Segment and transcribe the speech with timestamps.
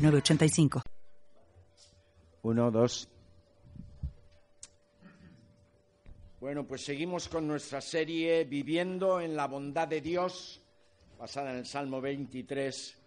[0.00, 0.82] 985.
[2.42, 2.72] Uno.
[6.40, 10.62] Bueno, pues seguimos con nuestra serie Viviendo en la bondad de Dios,
[11.18, 12.98] basada en el Salmo 23,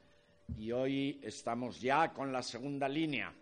[0.57, 3.33] y hoy estamos ya con la segunda línea,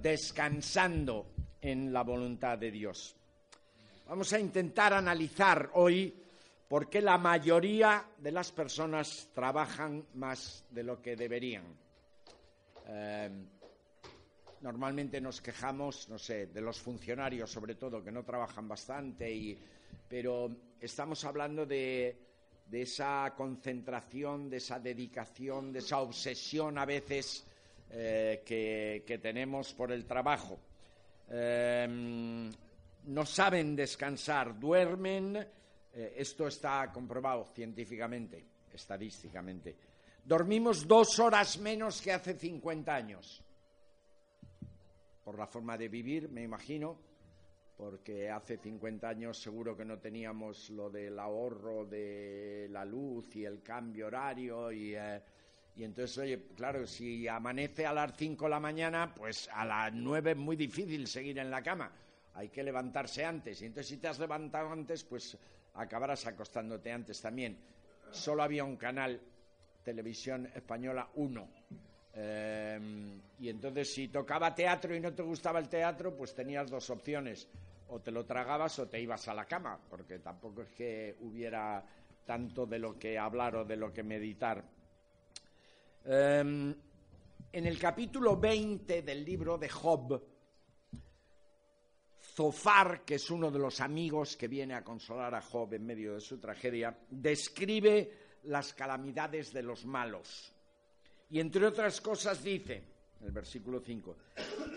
[0.00, 3.16] descansando en la voluntad de Dios.
[4.06, 6.14] Vamos a intentar analizar hoy
[6.68, 11.89] por qué la mayoría de las personas trabajan más de lo que deberían.
[12.90, 13.46] Em,
[14.62, 19.56] normalmente nos quejamos, no sé, de los funcionarios sobre todo, que no trabajan bastante,
[20.08, 22.16] pero estamos hablando de,
[22.72, 27.46] esa concentración, de esa dedicación, de esa obsesión a veces
[27.90, 30.58] eh, que, tenemos por el trabajo.
[31.28, 32.50] Em,
[33.04, 39.89] no saben descansar, duermen, eh, esto está comprobado científicamente, estadísticamente
[40.24, 43.42] Dormimos dos horas menos que hace 50 años.
[45.24, 46.98] Por la forma de vivir, me imagino,
[47.76, 53.44] porque hace 50 años seguro que no teníamos lo del ahorro de la luz y
[53.44, 55.22] el cambio horario y, eh,
[55.84, 60.32] entonces, oye, claro, si amanece a las 5 de la mañana, pues a las 9
[60.32, 61.90] es muy difícil seguir en la cama.
[62.34, 63.62] Hay que levantarse antes.
[63.62, 65.36] Y entonces si te has levantado antes, pues
[65.74, 67.58] acabarás acostándote antes también.
[68.10, 69.20] Solo había un canal
[69.82, 71.48] Televisión Española 1.
[72.12, 76.90] Em, y entonces si tocaba teatro y no te gustaba el teatro, pues tenías dos
[76.90, 77.48] opciones.
[77.88, 81.84] O te lo tragabas o te ibas a la cama, porque tampoco es que hubiera
[82.24, 84.62] tanto de lo que hablar o de lo que meditar.
[86.04, 86.74] Em,
[87.52, 90.22] en el capítulo 20 del libro de Job,
[92.20, 96.14] Zofar, que es uno de los amigos que viene a consolar a Job en medio
[96.14, 100.52] de su tragedia, describe las calamidades de los malos.
[101.30, 102.82] Y entre otras cosas dice,
[103.20, 104.16] en el versículo 5,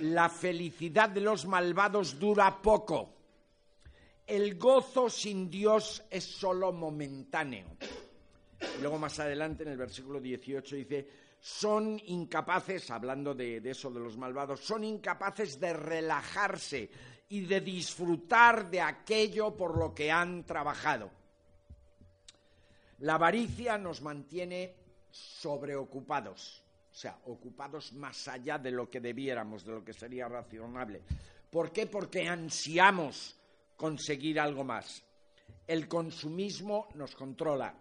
[0.02, 3.14] la felicidad de los malvados dura poco,
[4.28, 7.78] el gozo sin Dios es solo momentáneo.
[8.78, 11.08] Y luego más adelante en el versículo 18 dice,
[11.40, 16.90] son incapaces, hablando de, de, eso de los malvados, son incapaces de relajarse
[17.30, 21.23] y de disfrutar de aquello por lo que han trabajado.
[23.04, 24.76] La avaricia nos mantiene
[25.12, 31.02] sobreocupados, o sea, ocupados más allá de lo que debiéramos, de lo que sería razonable.
[31.52, 31.88] ¿Por qué?
[31.88, 33.36] Porque ansiamos
[33.76, 35.04] conseguir algo más.
[35.68, 37.76] El consumismo nos controla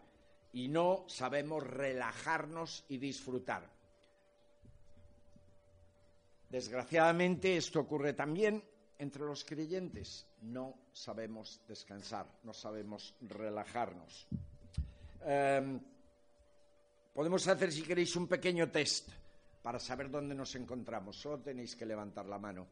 [0.54, 3.70] y no sabemos relajarnos y disfrutar.
[6.50, 8.60] Desgraciadamente esto ocurre también
[8.98, 10.26] entre los creyentes.
[10.40, 14.26] No sabemos descansar, no sabemos relajarnos.
[15.24, 15.80] Em,
[17.12, 19.08] podemos hacer, si queréis, un pequeño test
[19.62, 21.16] para saber dónde nos encontramos.
[21.16, 22.66] Solo tenéis que levantar la mano.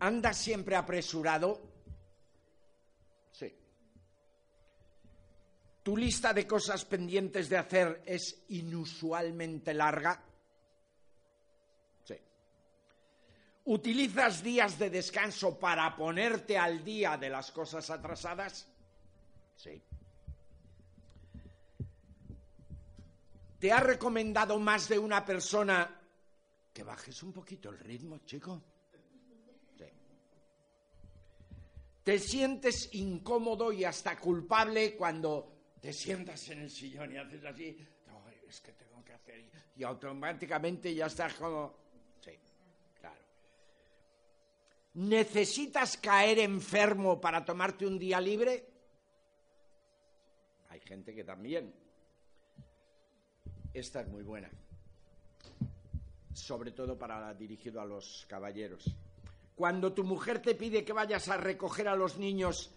[0.00, 1.60] ¿Anda siempre apresurado?
[3.32, 3.54] Sí.
[5.82, 10.22] ¿Tu lista de cosas pendientes de hacer es inusualmente larga?
[12.04, 12.16] Sí.
[13.64, 18.68] ¿Utilizas días de descanso para ponerte al día de las cosas atrasadas?
[19.56, 19.82] Sí.
[23.60, 26.00] ¿Te ha recomendado más de una persona
[26.72, 28.62] que bajes un poquito el ritmo, chico?
[29.76, 29.84] Sí.
[32.02, 37.86] ¿Te sientes incómodo y hasta culpable cuando te sientas en el sillón y haces así?
[38.48, 39.44] es que tengo que hacer.
[39.76, 41.74] Y automáticamente ya estás como.
[42.20, 42.32] Sí,
[42.98, 43.20] claro.
[44.94, 48.66] ¿Necesitas caer enfermo para tomarte un día libre?
[50.70, 51.89] Hay gente que también.
[53.72, 54.50] Esta es muy buena,
[56.32, 58.84] sobre todo para dirigido a los caballeros.
[59.54, 62.74] Cuando tu mujer te pide que vayas a recoger a los niños,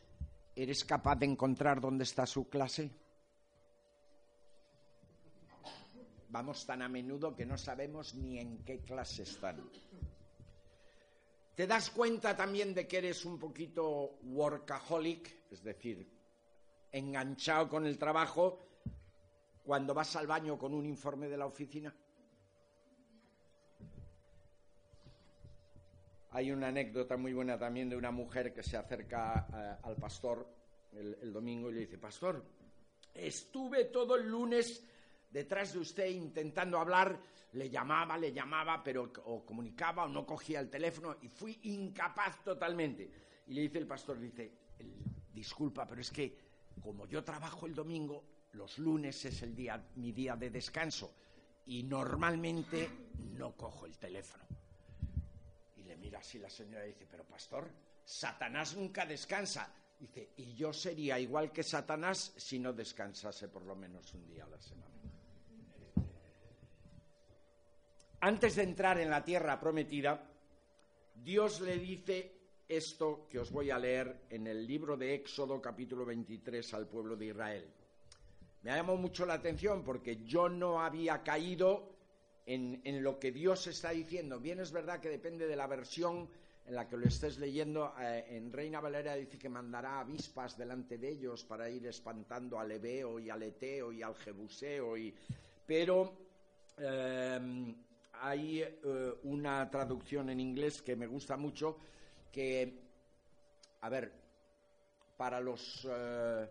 [0.56, 2.92] ¿eres capaz de encontrar dónde está su clase?
[6.30, 9.68] Vamos tan a menudo que no sabemos ni en qué clase están.
[11.56, 16.08] ¿Te das cuenta también de que eres un poquito workaholic, es decir,
[16.92, 18.73] enganchado con el trabajo
[19.64, 21.94] cuando vas al baño con un informe de la oficina?
[26.32, 30.48] Hay una anécdota muy buena también de una mujer que se acerca eh, al pastor
[30.92, 32.44] el, el domingo y le dice, pastor,
[33.14, 34.84] estuve todo el lunes
[35.30, 37.20] detrás de usted intentando hablar,
[37.54, 42.44] le llamaba, le llamaba, pero o comunicaba o no cogía el teléfono y fui incapaz
[42.44, 43.10] totalmente.
[43.48, 44.52] Y le dice el pastor, dice,
[45.34, 46.38] disculpa, pero es que
[46.82, 51.14] como yo trabajo el domingo, los lunes es el día, mi día de descanso
[51.66, 52.90] y normalmente
[53.36, 54.44] no cojo el teléfono.
[55.78, 57.70] Y le mira así la señora y dice, pero pastor,
[58.04, 59.74] Satanás nunca descansa.
[60.00, 64.44] Dice, y yo sería igual que Satanás si no descansase por lo menos un día
[64.44, 64.92] a la semana.
[68.20, 70.30] Antes de entrar en la tierra prometida,
[71.16, 72.32] Dios le dice
[72.68, 77.16] esto que os voy a leer en el libro de Éxodo capítulo 23 al pueblo
[77.16, 77.83] de Israel.
[78.64, 81.92] Me ha llamado mucho la atención porque yo no había caído
[82.46, 84.40] en, lo que Dios está diciendo.
[84.40, 86.30] Bien es verdad que depende de la versión
[86.66, 87.94] en la que lo estés leyendo.
[88.00, 92.72] Eh, en Reina Valera dice que mandará avispas delante de ellos para ir espantando al
[92.72, 94.96] Ebeo y al Eteo y al Jebuseo.
[95.66, 96.14] Pero
[96.78, 97.76] eh,
[98.14, 101.78] hay eh, una traducción en inglés que me gusta mucho
[102.32, 102.82] que,
[103.82, 104.12] a ver,
[105.18, 106.48] para los, eh,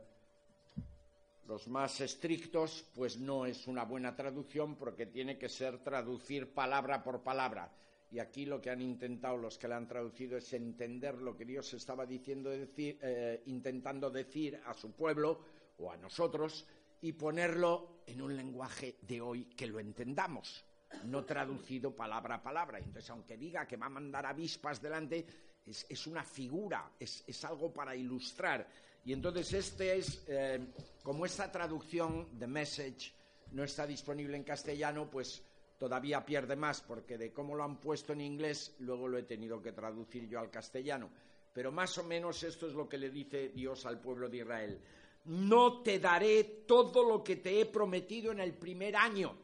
[1.47, 7.03] los más estrictos, pues no es una buena traducción porque tiene que ser traducir palabra
[7.03, 7.73] por palabra.
[8.11, 11.47] Y aquí lo que han intentado los que la han traducido es entender lo que
[11.47, 15.41] Dios estaba diciendo eh, intentando decir a su pueblo
[15.79, 16.67] o a nosotros
[17.01, 20.65] y ponerlo en un lenguaje de hoy que lo entendamos,
[21.05, 22.79] no traducido palabra a palabra.
[22.79, 25.27] Entonces, aunque diga que va a mandar avispas delante,
[25.67, 28.67] es, una figura, es, algo para ilustrar.
[29.05, 30.61] Y entonces este es, eh,
[31.03, 33.13] como esta traducción de Message
[33.53, 35.43] no está disponible en castellano, pues
[35.79, 39.61] todavía pierde más, porque de cómo lo han puesto en inglés, luego lo he tenido
[39.61, 41.11] que traducir yo al castellano.
[41.53, 44.81] Pero más o menos esto es lo que le dice Dios al pueblo de Israel.
[45.25, 49.37] No te daré todo lo que te he prometido en el primer año,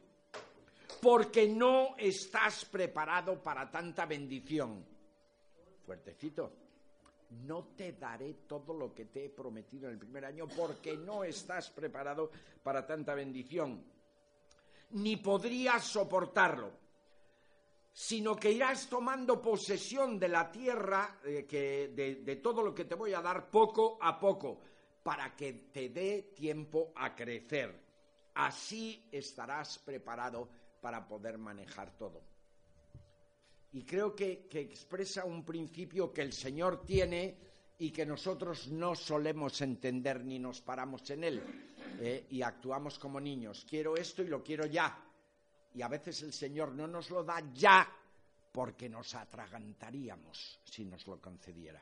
[1.01, 4.85] porque no estás preparado para tanta bendición
[5.85, 6.68] fuertecito.
[7.29, 11.23] No te daré todo lo que te he prometido en el primer año porque no
[11.23, 12.31] estás preparado
[12.63, 13.83] para tanta bendición,
[14.91, 16.71] ni podrías soportarlo,
[17.93, 23.21] sino que irás tomando posesión de la tierra, de todo lo que te voy a
[23.21, 24.61] dar poco a poco,
[25.03, 27.79] para que te dé tiempo a crecer.
[28.33, 30.49] Así estarás preparado
[30.81, 32.28] para poder manejar todo
[33.71, 37.37] y creo que, expresa un principio que el Señor tiene
[37.77, 41.43] y que nosotros no solemos entender ni nos paramos en él
[41.99, 43.65] eh, y actuamos como niños.
[43.69, 45.05] Quiero esto y lo quiero ya.
[45.73, 47.87] Y a veces el Señor no nos lo da ya
[48.51, 51.81] porque nos atragantaríamos si nos lo concediera.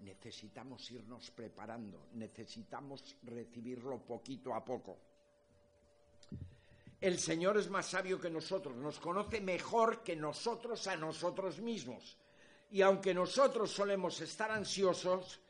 [0.00, 4.98] Necesitamos irnos preparando, necesitamos recibirlo poquito a poco.
[7.00, 12.16] El Señor es más sabio que nosotros, nos conoce mejor que nosotros a nosotros mismos.
[12.70, 15.40] Y aunque nosotros solemos estar ansiosos,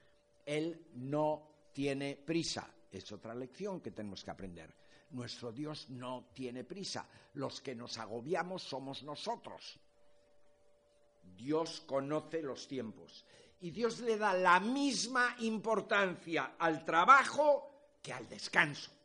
[0.44, 2.68] Él no tiene prisa.
[2.90, 4.74] Es otra lección que tenemos que aprender.
[5.10, 7.08] Nuestro Dios no tiene prisa.
[7.34, 9.78] Los que nos agobiamos somos nosotros.
[11.36, 13.24] Dios conoce los tiempos.
[13.60, 18.95] Y Dios le da la misma importancia al trabajo que al descanso.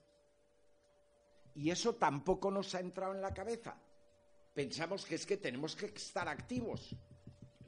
[1.56, 3.76] Y eso tampoco nos ha entrado en la cabeza.
[4.54, 6.96] Pensamos que es que tenemos que estar activos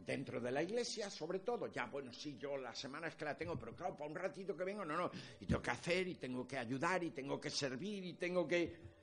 [0.06, 1.68] dentro de la iglesia, sobre todo.
[1.68, 4.56] Ya, bueno, sí, yo la semana es que la tengo, pero claro, para un ratito
[4.56, 5.12] que vengo, no, no.
[5.40, 8.94] Y tengo que hacer, y tengo que ayudar, y tengo que servir, y tengo que...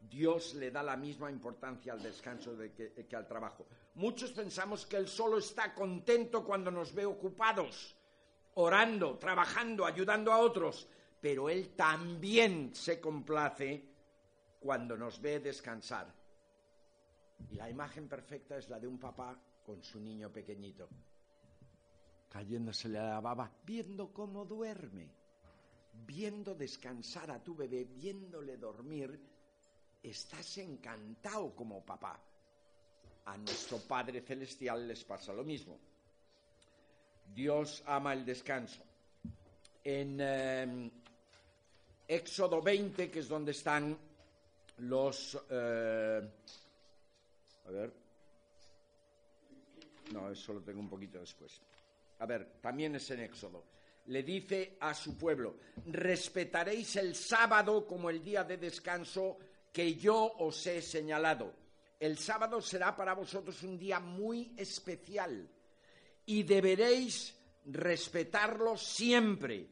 [0.00, 3.66] Dios le da la misma importancia al descanso que al trabajo.
[3.94, 7.96] Muchos pensamos que Él solo está contento cuando nos ve ocupados,
[8.54, 10.88] orando, trabajando, ayudando a otros
[11.20, 13.84] pero Él también se complace
[14.60, 16.12] cuando nos ve descansar.
[17.50, 20.88] Y la imagen perfecta es la de un papá con su niño pequeñito,
[22.28, 25.10] cayéndosele la baba, viendo cómo duerme,
[26.06, 29.20] viendo descansar a tu bebé, viéndole dormir,
[30.02, 32.20] estás encantado como papá.
[33.26, 35.78] A nuestro Padre Celestial les pasa lo mismo.
[37.34, 38.82] Dios ama el descanso.
[39.84, 40.90] En em,
[42.08, 43.96] Éxodo 20, que es donde están
[44.78, 45.38] los...
[45.50, 46.22] Eh,
[47.66, 47.92] a ver.
[50.12, 51.60] No, eso lo tengo un poquito después.
[52.20, 53.62] A ver, también es en Éxodo.
[54.06, 59.36] le dice a su pueblo, respetaréis el sábado como el día de descanso
[59.70, 61.52] que yo os he señalado.
[62.00, 65.46] El sábado será para vosotros un día muy especial
[66.24, 67.34] y deberéis
[67.66, 69.68] respetarlo siempre.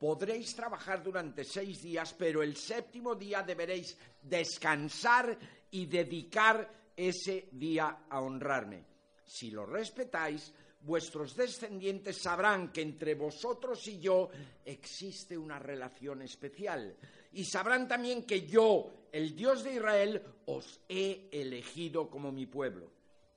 [0.00, 5.36] Podréis trabajar durante seis días, pero el séptimo día deberéis descansar
[5.70, 8.82] y dedicar ese día a honrarme.
[9.26, 14.30] Si lo respetáis, vuestros descendientes sabrán que entre vosotros y yo
[14.64, 16.96] existe una relación especial.
[17.32, 22.90] Y sabrán también que yo, el Dios de Israel, os he elegido como mi pueblo.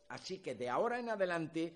[0.08, 1.74] Así que de ahora en adelante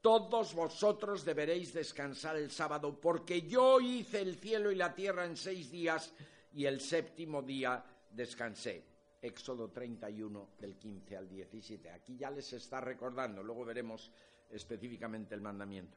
[0.00, 5.36] todos vosotros deberéis descansar el sábado, porque yo hice el cielo y la tierra en
[5.36, 6.12] seis días
[6.52, 8.84] y el séptimo día descansé.
[9.20, 11.90] Éxodo 31 del 15 al 17.
[11.90, 14.10] Aquí ya les está recordando, luego veremos
[14.50, 15.96] específicamente el mandamiento.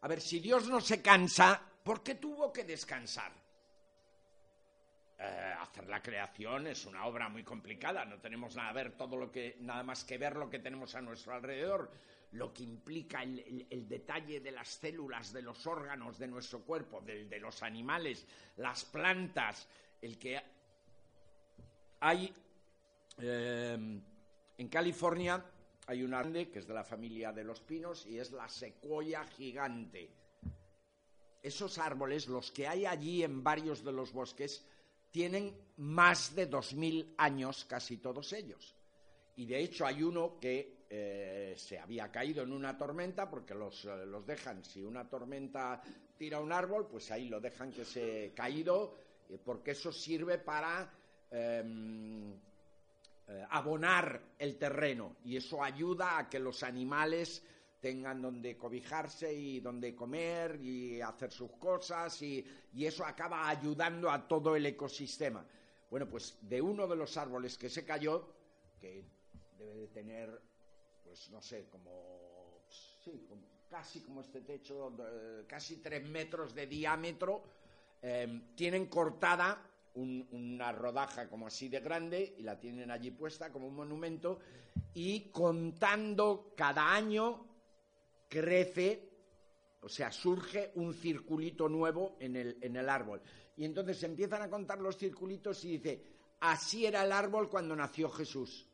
[0.00, 3.32] A ver, si Dios no se cansa, ¿por qué tuvo que descansar?
[5.18, 9.32] Eh, hacer la creación es una obra muy complicada, no tenemos nada, ver todo lo
[9.32, 11.90] que, nada más que ver lo que tenemos a nuestro alrededor,
[12.36, 17.40] lo que implica el, detalle de las células, de los órganos de nuestro cuerpo, de
[17.40, 18.26] los animales,
[18.56, 19.68] las plantas,
[20.00, 20.40] el que
[22.00, 22.32] hay
[23.18, 24.00] eh,
[24.58, 25.42] en California
[25.86, 29.24] hay un árbol que es de la familia de los pinos y es la secuoya
[29.24, 30.10] gigante.
[31.42, 34.66] Esos árboles, los que hay allí en varios de los bosques,
[35.12, 38.74] tienen más de dos mil años, casi todos ellos.
[39.36, 43.84] Y de hecho hay uno que eh, se había caído en una tormenta, porque los,
[43.84, 45.80] eh, los, dejan, si una tormenta
[46.16, 48.94] tira un árbol, pues ahí lo dejan que se caído,
[49.44, 50.88] porque eso sirve para
[51.30, 52.32] em,
[53.28, 57.42] eh, abonar el terreno y eso ayuda a que los animales
[57.80, 62.46] tengan donde cobijarse y donde comer y hacer sus cosas y,
[62.78, 65.44] eso acaba ayudando a todo el ecosistema.
[65.90, 68.28] Bueno, pues de uno de los árboles que se cayó,
[68.80, 69.04] que
[69.58, 70.40] debe de tener,
[71.06, 73.28] pues no sé, como, sí,
[73.68, 74.92] casi como este techo,
[75.46, 77.44] casi tres metros de diámetro,
[78.02, 79.62] eh, tienen cortada
[79.94, 84.40] una rodaja como así de grande y la tienen allí puesta como un monumento
[84.92, 87.46] y contando cada año
[88.28, 89.08] crece,
[89.80, 93.22] o sea, surge un circulito nuevo en el, en el árbol.
[93.56, 96.04] Y entonces empiezan a contar los circulitos y dice,
[96.40, 98.68] así era el árbol cuando nació Jesús.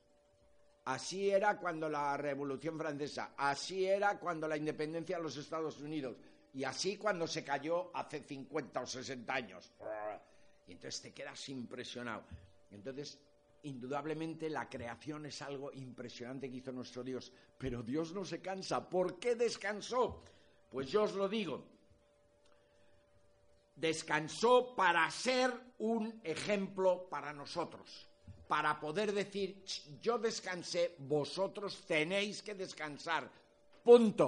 [0.84, 6.16] Así era cuando la Revolución Francesa, así era cuando la independencia de los Estados Unidos
[6.54, 9.72] y así cuando se cayó hace 50 o 60 años.
[10.66, 12.24] Y entonces te quedas impresionado.
[12.70, 13.18] Entonces,
[13.62, 18.88] indudablemente la creación es algo impresionante que hizo nuestro Dios, pero Dios no se cansa.
[18.88, 20.22] ¿Por qué descansó?
[20.70, 21.64] Pues yo os lo digo.
[23.76, 28.08] Descansó para ser un ejemplo para nosotros,
[28.52, 29.64] para poder decir,
[29.98, 33.26] yo descansé, vosotros tenéis que descansar.
[33.82, 34.26] Punto.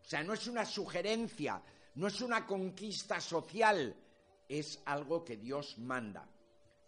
[0.00, 1.60] O sea, no es una sugerencia,
[1.96, 3.92] no es una conquista social,
[4.48, 6.28] es algo que Dios manda.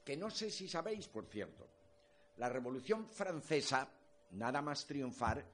[0.05, 1.69] Que no sé si sabéis, por cierto,
[2.37, 3.89] la Revolución Francesa,
[4.31, 5.45] nada más triunfar,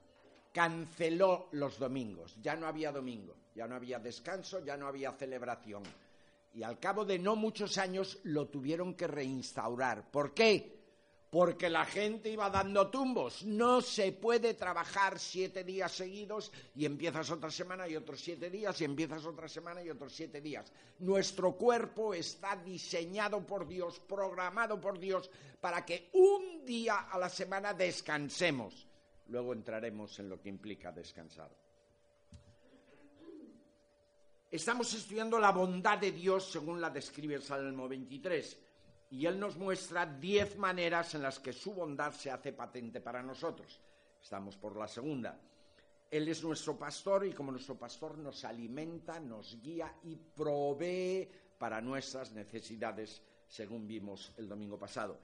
[0.53, 2.37] canceló los domingos.
[2.39, 5.81] Ya no había domingo, ya no había descanso, ya no había celebración.
[6.53, 10.11] Y al cabo de no muchos años lo tuvieron que reinstaurar.
[10.11, 10.74] ¿Por qué?
[11.29, 13.43] Porque la gente iba dando tumbos.
[13.43, 18.79] No se puede trabajar siete días seguidos y empiezas otra semana y otros siete días
[18.81, 20.71] y empiezas otra semana y otros siete días.
[20.99, 25.29] Nuestro cuerpo está diseñado por Dios, programado por Dios,
[25.59, 28.87] para que un día a la semana descansemos.
[29.27, 31.49] Luego entraremos en lo que implica descansar.
[34.51, 38.64] Estamos estudiando la bondad de Dios según la describe Salmo 23
[39.15, 43.23] y Él nos muestra diez maneras en las que su bondad se hace patente para
[43.23, 43.79] nosotros.
[44.21, 45.39] Estamos por la segunda.
[46.11, 51.79] Él es nuestro pastor y como nuestro pastor nos alimenta, nos guía y provee para
[51.79, 55.17] nuestras necesidades, según vimos el domingo pasado.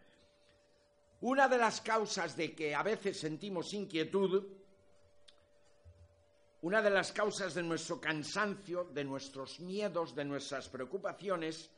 [1.20, 4.46] Una de las causas de que a veces sentimos inquietud,
[6.62, 11.70] una de las causas de nuestro cansancio, de nuestros miedos, de nuestras preocupaciones,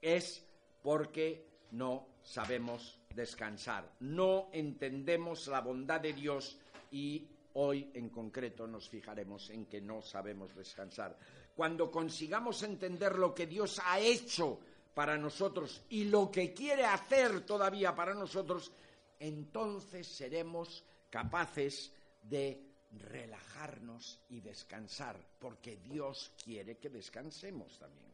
[0.00, 0.46] es
[0.82, 6.58] porque no sabemos descansar, no entendemos la bondad de Dios
[6.90, 11.16] y hoy en concreto nos fijaremos en que no sabemos descansar.
[11.54, 14.60] Cuando consigamos entender lo que Dios ha hecho
[14.94, 18.72] para nosotros y lo que quiere hacer todavía para nosotros,
[19.18, 28.09] entonces seremos capaces de relajarnos y descansar, porque Dios quiere que descansemos también.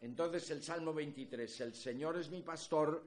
[0.00, 3.02] Entonces el Salmo 23, el Señor es mi pastor,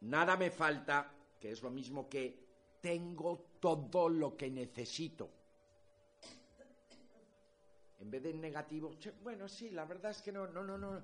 [0.00, 2.46] nada me falta, que es lo mismo que
[2.80, 5.30] tengo todo lo que necesito.
[7.98, 11.02] En vez de en negativo, bueno, sí, la verdad es que no, no, no, no.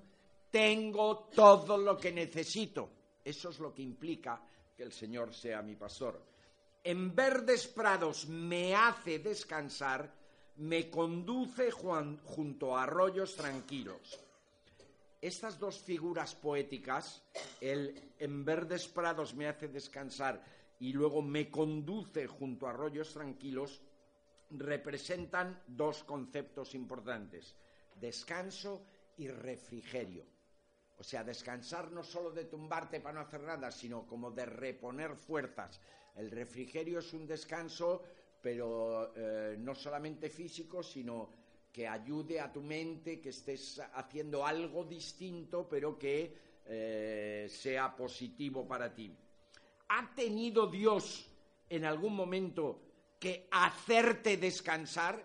[0.49, 2.89] Tengo todo lo que necesito.
[3.23, 4.41] Eso es lo que implica
[4.75, 6.21] que el Señor sea mi pastor.
[6.83, 10.13] En verdes prados me hace descansar,
[10.57, 14.19] me conduce junto a arroyos tranquilos.
[15.23, 17.23] Estas dos figuras poéticas,
[17.61, 20.43] el en verdes prados me hace descansar
[20.81, 23.81] y luego me conduce junto a arroyos tranquilos,
[24.49, 27.55] representan dos conceptos importantes,
[27.95, 30.25] descanso y refrigerio.
[30.97, 35.15] O sea, descansar no solo de tumbarte para no hacer nada, sino como de reponer
[35.15, 35.79] fuerzas.
[36.17, 38.03] El refrigerio es un descanso,
[38.41, 41.42] pero eh, no solamente físico, sino
[41.73, 48.67] que ayude a tu mente, que estés haciendo algo distinto, pero que eh, sea positivo
[48.67, 49.11] para ti.
[49.89, 51.27] ¿Ha tenido Dios
[51.67, 52.79] en algún momento
[53.19, 55.23] que hacerte descansar?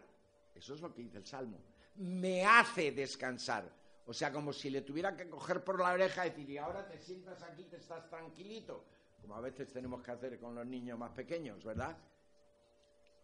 [0.55, 1.61] Eso es lo que dice el Salmo.
[1.97, 3.71] Me hace descansar.
[4.07, 6.89] O sea, como si le tuviera que coger por la oreja y decir, y ahora
[6.89, 8.87] te sientas aquí, te estás tranquilito,
[9.21, 11.95] como a veces tenemos que hacer con los niños más pequeños, ¿verdad?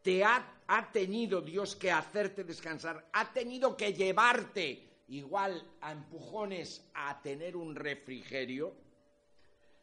[0.04, 6.88] Te ha, ha tenido Dios que hacerte descansar, ha tenido que llevarte igual a empujones
[6.94, 8.76] a tener un refrigerio.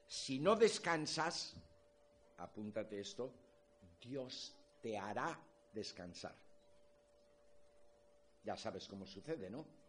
[0.07, 1.55] Si no descansas,
[2.37, 3.33] apúntate esto,
[3.99, 5.37] Dios te hará
[5.73, 6.35] descansar.
[8.43, 9.81] Ya sabes cómo sucede, ¿no?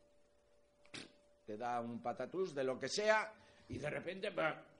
[1.44, 3.32] te da un patatús de lo que sea
[3.68, 4.32] y de repente,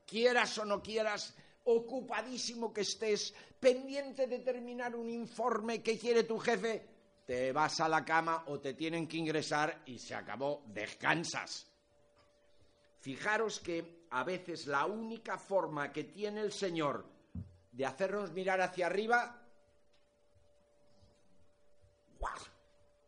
[0.06, 6.38] quieras o no quieras, ocupadísimo que estés, pendiente de terminar un informe que quiere tu
[6.38, 6.88] jefe,
[7.26, 11.66] te vas a la cama o te tienen que ingresar y se acabó, descansas.
[13.00, 17.04] Fijaros que a veces la única forma que tiene el Señor
[17.71, 19.42] de hacernos mirar hacia arriba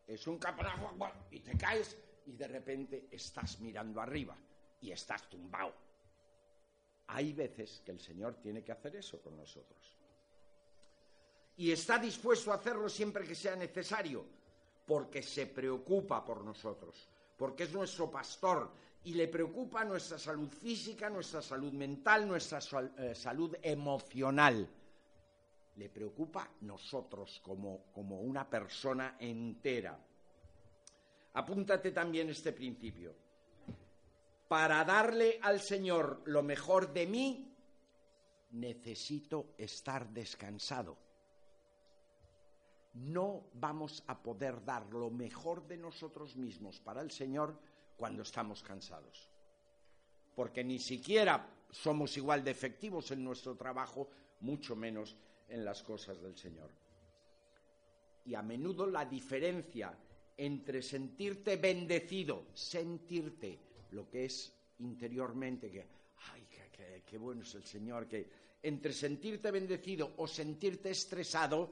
[0.07, 0.91] es un caponazo
[1.31, 4.37] y te caes y de repente estás mirando arriba
[4.81, 5.84] y estás tumbado.
[7.07, 9.95] Hay veces que el Señor tiene que hacer eso con nosotros.
[11.57, 14.25] Y está dispuesto a hacerlo siempre que sea necesario,
[14.85, 18.71] porque se preocupa por nosotros, porque es nuestro pastor
[19.05, 22.59] y le preocupa nuestra salud física, nuestra salud mental, nuestra
[22.97, 24.67] eh, salud emocional.
[25.75, 29.97] Le preocupa nosotros como, como una persona entera.
[31.33, 33.13] Apúntate también este principio.
[34.47, 37.55] Para darle al Señor lo mejor de mí,
[38.51, 40.97] necesito estar descansado.
[42.93, 47.59] No vamos a poder dar lo mejor de nosotros mismos para el Señor
[47.97, 49.29] cuando estamos cansados.
[50.35, 54.09] Porque ni siquiera somos igual de efectivos en nuestro trabajo,
[54.41, 55.17] mucho menos
[55.49, 56.69] en las cosas del Señor.
[58.25, 59.97] Y a menudo la diferencia
[60.37, 63.64] entre sentirte bendecido, sentirte
[63.95, 65.87] lo que es interiormente, que,
[66.33, 66.45] ay,
[67.05, 68.29] qué, bueno es el Señor, que
[68.61, 71.71] entre sentirte bendecido o sentirte estresado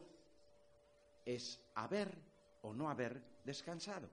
[1.25, 2.15] es haber
[2.62, 4.09] o no haber descansado.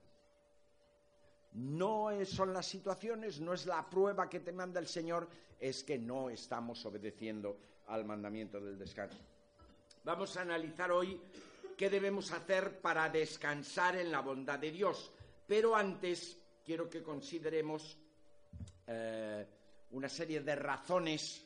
[1.53, 5.27] No son las situaciones, no es la prueba que te manda el Señor,
[5.59, 9.17] es que no estamos obedeciendo al mandamiento del descanso.
[10.03, 11.21] Vamos a analizar hoy
[11.77, 15.11] qué debemos hacer para descansar en la bondad de Dios.
[15.45, 17.97] Pero antes quiero que consideremos
[18.87, 19.47] eh,
[19.91, 21.45] una serie de razones,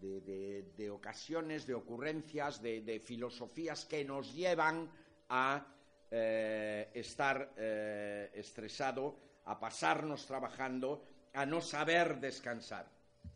[0.00, 4.90] de, ocasiones, de ocurrencias, de, filosofías que nos llevan
[5.28, 5.66] a
[6.10, 12.86] eh, estar eh, estresado, a pasarnos trabajando, a no saber descansar.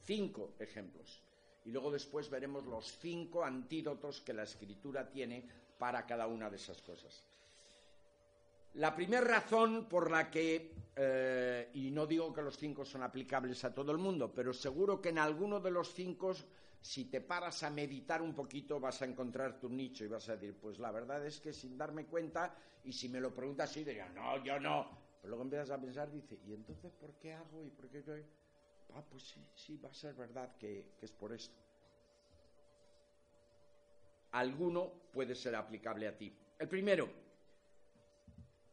[0.04, 1.22] Cinco ejemplos.
[1.64, 5.44] Y luego después veremos los cinco antídotos que la escritura tiene
[5.78, 7.27] para cada una de esas cosas.
[8.78, 13.64] La primera razón por la que, eh, y no digo que los cinco son aplicables
[13.64, 16.32] a todo el mundo, pero seguro que en alguno de los cinco,
[16.80, 20.36] si te paras a meditar un poquito, vas a encontrar tu nicho y vas a
[20.36, 23.82] decir, pues la verdad es que sin darme cuenta, y si me lo preguntas así,
[23.82, 24.88] diría, no, yo no.
[25.20, 28.14] Pero luego empiezas a pensar, dice, ¿y entonces por qué hago y por qué yo?
[28.94, 31.58] Ah, pues sí, sí, va a ser verdad que es por esto
[34.32, 36.32] alguno puede ser aplicable a ti.
[36.58, 37.08] El primero,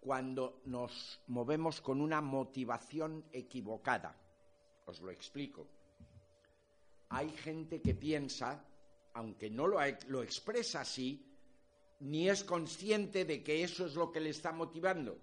[0.06, 4.16] cuando nos movemos con una motivación equivocada.
[4.86, 5.68] Os lo explico.
[7.10, 8.64] Hay gente que piensa
[9.16, 11.26] aunque no lo, lo expresa así,
[12.02, 15.18] ni es consciente de que eso es lo que le está motivando.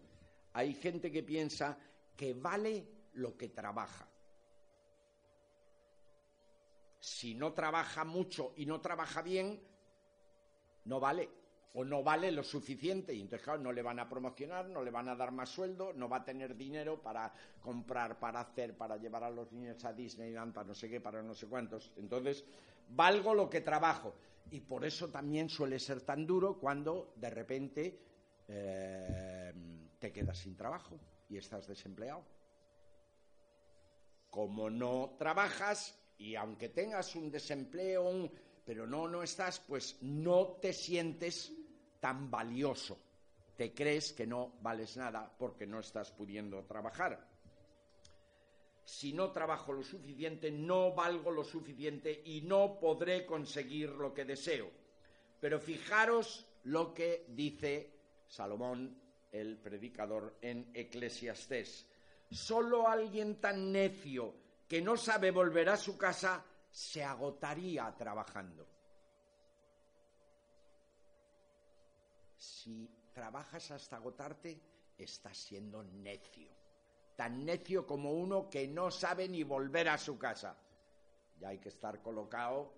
[0.55, 1.79] Hay gente que piensa
[2.17, 4.09] que vale lo que trabaja.
[6.99, 9.63] Si no trabaja mucho y no trabaja bien,
[10.87, 11.42] no vale
[11.75, 14.91] o no vale lo suficiente y entonces claro, no le van a promocionar, no le
[14.91, 18.97] van a dar más sueldo, no va a tener dinero para comprar, para hacer, para
[18.99, 21.93] llevar a los niños a Disneyland, para no sé qué, para no sé cuántos.
[21.97, 22.45] Entonces,
[22.91, 24.15] valgo lo que trabajo
[24.51, 28.01] y por eso también suele ser tan duro cuando de repente
[28.49, 29.53] eh,
[29.99, 32.23] te quedas sin trabajo y estás desempleado.
[34.29, 38.31] Como no trabajas y aunque tengas un desempleo,
[38.65, 41.53] pero no, no estás, pues no te sientes
[42.03, 42.99] tan valioso.
[43.57, 47.29] Te crees que no vales nada porque no estás pudiendo trabajar.
[48.85, 54.25] Si no trabajo lo suficiente, no valgo lo suficiente y no podré conseguir lo que
[54.25, 54.69] deseo.
[55.41, 57.95] Pero fijaros lo que dice
[58.27, 61.87] Salomón, el predicador, en Eclesiastés.
[62.29, 64.35] Solo alguien tan necio
[64.67, 68.72] que no sabe volver a su casa se agotaría trabajando.
[72.63, 74.61] Si trabajas hasta agotarte,
[74.97, 76.51] estás siendo necio.
[77.17, 80.57] Tan necio como uno que no sabe ni volver a su casa.
[81.39, 82.73] Ya hay que estar colocado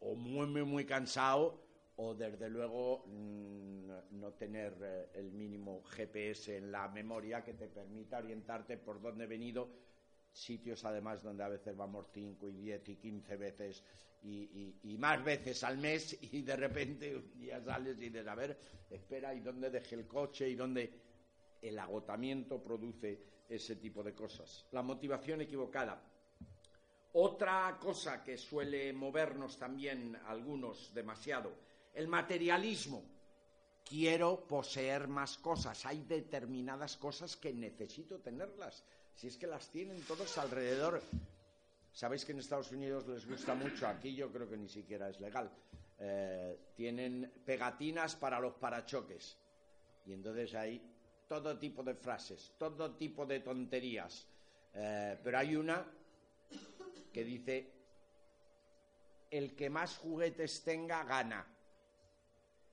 [0.00, 1.60] o muy, muy, muy cansado
[1.96, 7.68] o desde luego mm, no tener eh, el mínimo GPS en la memoria que te
[7.68, 9.68] permita orientarte por dónde he venido
[10.36, 13.82] sitios además donde a veces vamos cinco y diez y quince veces
[14.22, 18.58] y, más veces al mes y de repente un día sales y dices, a ver,
[18.90, 20.48] espera, ¿y dónde dejé el coche?
[20.48, 20.90] ¿Y dónde
[21.62, 24.66] el agotamiento produce ese tipo de cosas?
[24.72, 26.02] La motivación equivocada.
[27.12, 31.52] Otra cosa que suele movernos también algunos demasiado,
[31.94, 33.04] el materialismo.
[33.84, 35.86] Quiero poseer más cosas.
[35.86, 38.84] Hay determinadas cosas que necesito tenerlas
[39.16, 41.02] si es que las tienen todos alrededor.
[41.90, 45.18] Sabéis que en Estados Unidos les gusta mucho, aquí yo creo que ni siquiera es
[45.20, 45.50] legal.
[45.98, 49.38] Eh, tienen pegatinas para los parachoques.
[50.04, 50.82] Y entonces hay
[51.26, 54.28] todo tipo de frases, todo tipo de tonterías.
[54.74, 55.86] Eh, pero hay una
[57.10, 57.72] que dice,
[59.30, 61.46] el que más juguetes tenga, gana.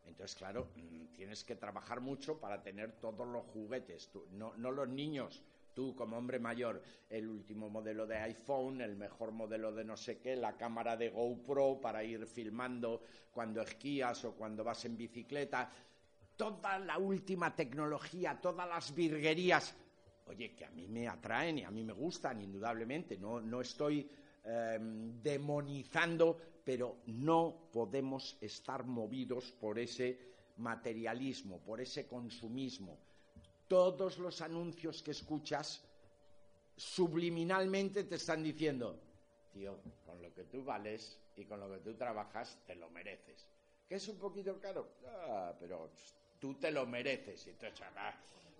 [0.05, 4.89] Entonces, claro, mm, tienes que trabajar mucho para tener todos los juguetes, no, no los
[4.89, 5.41] niños,
[5.73, 10.19] tú como hombre mayor, el último modelo de iPhone, el mejor modelo de no sé
[10.19, 15.69] qué, la cámara de GoPro para ir filmando cuando esquías o cuando vas en bicicleta,
[16.35, 19.75] toda la última tecnología, todas las virguerías,
[20.27, 24.09] oye, que a mí me atraen y a mí me gustan, indudablemente, no, no estoy
[24.43, 32.97] em, demonizando, pero no podemos estar movidos por ese materialismo, por ese consumismo
[33.73, 35.83] todos los anuncios que escuchas
[36.77, 38.99] subliminalmente te están diciendo,
[39.51, 43.49] tío, con lo que tú vales y con lo que tú trabajas, te lo mereces.
[43.89, 45.89] Que es un poquito caro, ah, pero
[46.37, 47.49] tú te lo mereces.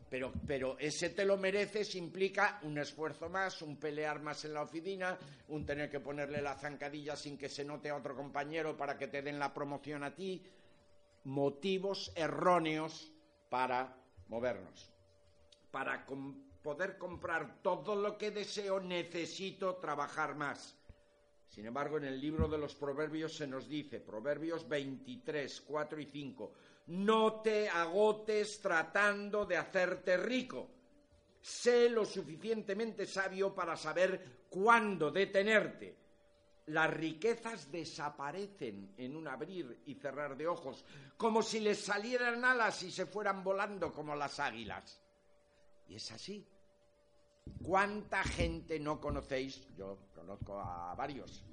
[0.10, 4.64] pero, pero ese te lo mereces implica un esfuerzo más, un pelear más en la
[4.64, 5.16] oficina,
[5.50, 9.10] un tener que ponerle la zancadilla sin que se note a otro compañero para que
[9.10, 10.42] te den la promoción a ti.
[11.26, 13.12] Motivos erróneos
[13.48, 13.96] para
[14.28, 14.93] movernos
[15.74, 16.06] para
[16.62, 20.78] poder comprar todo lo que deseo necesito trabajar más.
[21.50, 26.06] Sin embargo, en el libro de los Proverbios se nos dice, Proverbios 23, 4 y
[26.06, 26.54] 5,
[26.88, 30.70] no te agotes tratando de hacerte rico.
[31.42, 35.98] Sé lo suficientemente sabio para saber cuándo detenerte.
[36.68, 40.86] Las riquezas desaparecen en un abrir y cerrar de ojos,
[41.18, 45.03] como si les salieran alas y se fueran volando como las águilas.
[45.96, 46.44] Es así.
[47.62, 49.68] ¿Cuánta gente no conocéis?
[49.78, 51.44] Yo conozco a varios.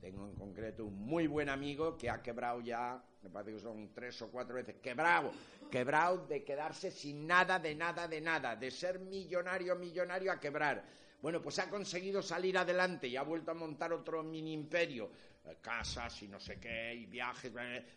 [0.00, 3.92] Tengo en concreto un muy buen amigo que ha quebrado ya, me parece que son
[3.92, 5.32] tres o cuatro veces, quebrado,
[5.68, 10.84] quebrado de quedarse sin nada, de nada, de nada, de ser millonario, millonario a quebrar.
[11.20, 15.10] Bueno, pues ha conseguido salir adelante y ha vuelto a montar otro mini imperio,
[15.44, 17.52] eh, casas y no sé qué, y viajes,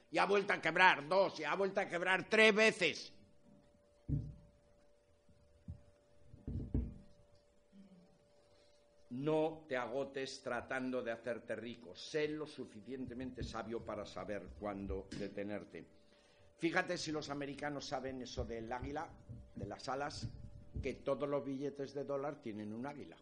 [0.10, 3.14] y ha vuelto a quebrar dos, y ha vuelto a quebrar tres veces.
[9.12, 11.94] No te agotes tratando de hacerte rico.
[11.94, 15.86] Sé lo suficientemente sabio para saber cuándo detenerte.
[16.58, 19.10] Fíjate si los americanos saben eso del águila,
[19.56, 20.30] de las alas,
[20.82, 23.18] que todos los billetes de dólar tienen un águila.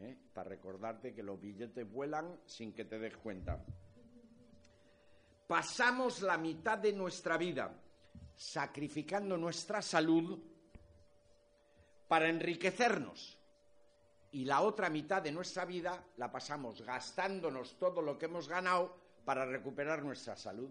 [0.00, 0.16] ¿eh?
[0.34, 3.64] Para recordarte que los billetes vuelan sin que te des cuenta.
[5.46, 7.72] pasamos la mitad de nuestra vida
[8.34, 10.38] sacrificando nuestra salud
[12.08, 13.35] para enriquecernos
[14.32, 18.96] y la otra mitad de nuestra vida la pasamos gastándonos todo lo que hemos ganado
[19.24, 20.70] para recuperar nuestra salud.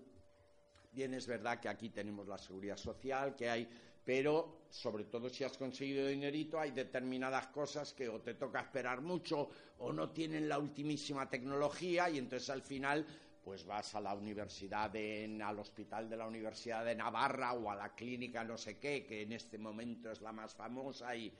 [0.91, 3.67] Bien, es verdad que aquí tenemos la seguridad social, que hay,
[4.03, 9.01] pero sobre todo si has conseguido dinerito, hay determinadas cosas que o te toca esperar
[9.01, 13.05] mucho o no tienen la ultimísima tecnología y entonces al final
[13.43, 17.93] pues vas a la universidad, al hospital de la Universidad de Navarra o a la
[17.93, 21.31] clínica no sé qué, que en este momento es la más famosa y,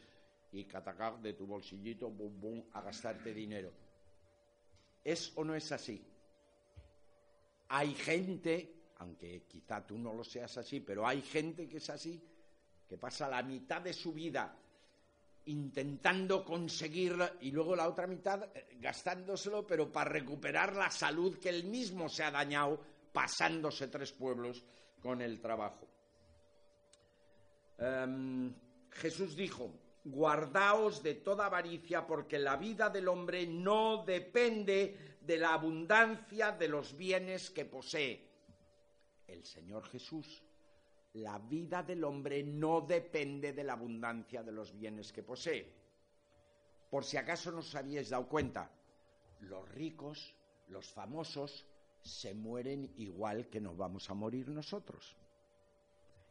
[0.58, 3.72] y catacar de tu bolsillito, bum, bum, a gastarte dinero.
[5.04, 6.04] ¿Es o no es así?
[7.70, 12.22] Hay gente, aunque quizá tú no lo seas así, pero hay gente que es así,
[12.88, 14.58] que pasa la mitad de su vida
[15.46, 21.50] intentando conseguirlo y luego la otra mitad eh, gastándoselo, pero para recuperar la salud que
[21.50, 22.80] él mismo se ha dañado
[23.14, 24.64] pasándose tres pueblos
[25.00, 25.88] con el trabajo.
[27.78, 28.54] Em,
[28.92, 29.72] Jesús dijo,
[30.06, 36.68] guardaos de toda avaricia porque la vida del hombre no depende de la abundancia de
[36.68, 38.26] los bienes que posee.
[39.28, 40.46] El Señor Jesús
[41.16, 45.74] la vida del hombre no depende de la abundancia de los bienes que posee.
[46.92, 48.70] Por si acaso no os habíais dado cuenta,
[49.40, 50.36] los ricos,
[50.68, 51.66] los famosos,
[52.02, 55.16] se mueren igual que nos vamos a morir nosotros.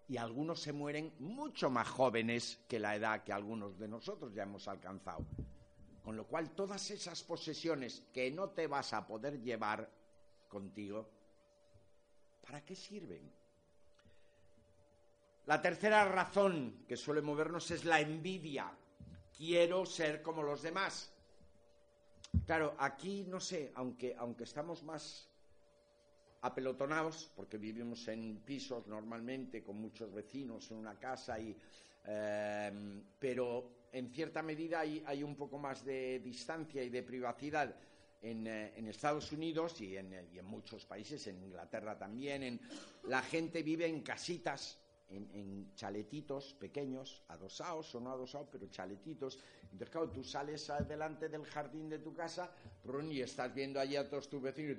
[0.09, 4.43] Y algunos se mueren mucho más jóvenes que la edad que algunos de nosotros ya
[4.43, 5.25] hemos alcanzado.
[6.03, 9.91] Con lo cual, todas esas posesiones que no te vas a poder llevar
[10.49, 11.09] contigo,
[12.43, 13.33] ¿para qué sirven?
[15.47, 18.71] La tercera razón que suele movernos es la envidia.
[19.37, 21.13] Quiero ser como los demás.
[22.47, 25.31] Claro, aquí no sé, aunque, aunque estamos más
[26.45, 31.57] apelotonados, porque vivimos en pisos normalmente con muchos vecinos en una casa, y,
[32.05, 37.75] em, pero en cierta medida hay, un poco más de distancia y de privacidad
[38.21, 42.43] en, eh, Estados Unidos y en, en, muchos países, en Inglaterra también.
[42.43, 42.61] En,
[43.05, 44.79] la gente vive en casitas
[45.09, 49.39] en, chaletitos pequeños, adosados o no adosados, pero chaletitos.
[49.73, 52.51] Entonces, claro, tú sales delante del jardín de tu casa
[53.11, 54.77] y estás viendo allí a todos tus vecinos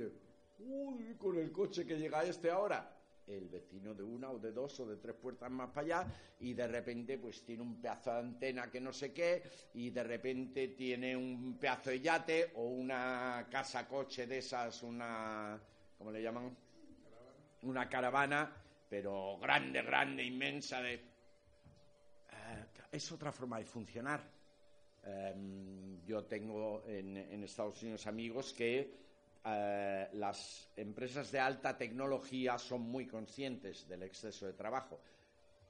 [0.60, 2.92] uy, con el coche que llega este ahora.
[3.28, 6.08] El vecino de una o de dos o de tres puertas más para allá
[6.40, 9.42] y de repente pues tiene un pedazo de antena que no sé qué
[9.74, 15.60] y de repente tiene un pedazo de yate o una casa coche de esas, una,
[15.98, 16.56] ¿cómo le llaman?
[17.64, 20.94] Una caravana pero grande, grande, inmensa de...
[20.94, 21.02] Eh,
[22.92, 24.22] es otra forma de funcionar.
[25.04, 29.05] Em, yo tengo en, Estados Unidos amigos que
[29.46, 35.00] eh, las empresas de alta tecnología son muy conscientes del exceso de trabajo,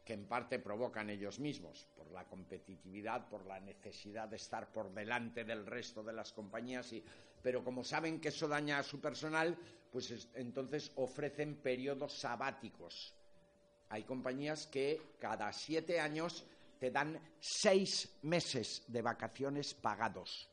[0.06, 4.94] que en parte provocan ellos mismos, por la competitividad, por la necesidad de estar por
[4.94, 6.94] delante del resto de las compañías,
[7.42, 9.58] pero como saben que eso daña a su personal,
[9.92, 13.14] pues entonces ofrecen periodos sabáticos.
[13.90, 16.46] Hay compañías que cada siete años
[16.80, 20.50] te dan seis meses de vacaciones pagados.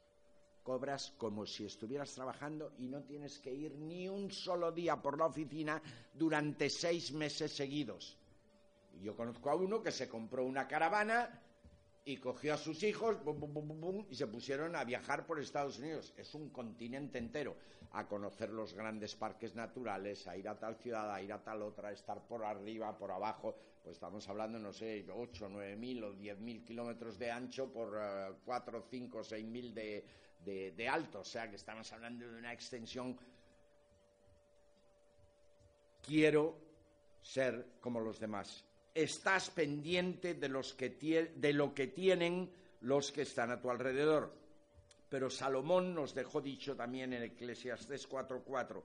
[0.62, 5.18] Cobras como si estuvieras trabajando y no tienes que ir ni un solo día por
[5.18, 5.82] la oficina
[6.14, 8.16] durante seis meses seguidos.
[9.00, 11.42] Yo conozco a uno que se compró una caravana
[12.04, 13.16] y cogió a sus hijos
[14.10, 16.12] y se pusieron a viajar por Estados Unidos.
[16.16, 17.56] Es un continente entero,
[17.92, 21.62] a conocer los grandes parques naturales, a ir a tal ciudad, a ir a tal
[21.62, 23.54] otra, a estar por arriba, por abajo.
[23.82, 27.96] Pues estamos hablando, no sé, 8, 9 mil o 10 mil kilómetros de ancho por
[28.44, 30.04] 4, 5, 6 mil de,
[30.44, 31.20] de alto.
[31.20, 33.18] O sea que estamos hablando de una extensión.
[36.02, 36.58] Quiero
[37.22, 40.90] ser como los demás estás pendiente de, los que
[41.34, 42.50] de lo que tienen
[42.82, 44.32] los que están a tu alrededor.
[45.08, 48.82] Pero Salomón nos dejó dicho también en Eclesiastés 4:4,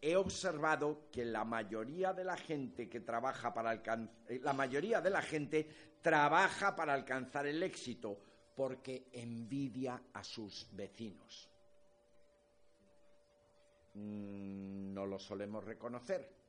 [0.00, 5.00] he observado que la mayoría de la gente que trabaja para alcanzar, eh, la mayoría
[5.00, 5.68] de la gente
[6.00, 8.18] trabaja para alcanzar el éxito
[8.54, 11.50] porque envidia a sus vecinos.
[13.94, 16.44] Mm, no lo solemos reconocer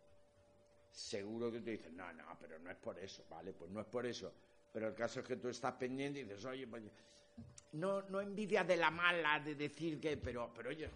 [0.96, 3.54] seguro que te dicen, no, no, pero no es por eso, ¿vale?
[3.54, 4.34] Pues no es por eso.
[4.72, 6.84] Pero el caso es que tú estás pendiente y dices, oye, pues,
[7.74, 10.90] no, no envidia de la mala de decir que, pero, pero oye,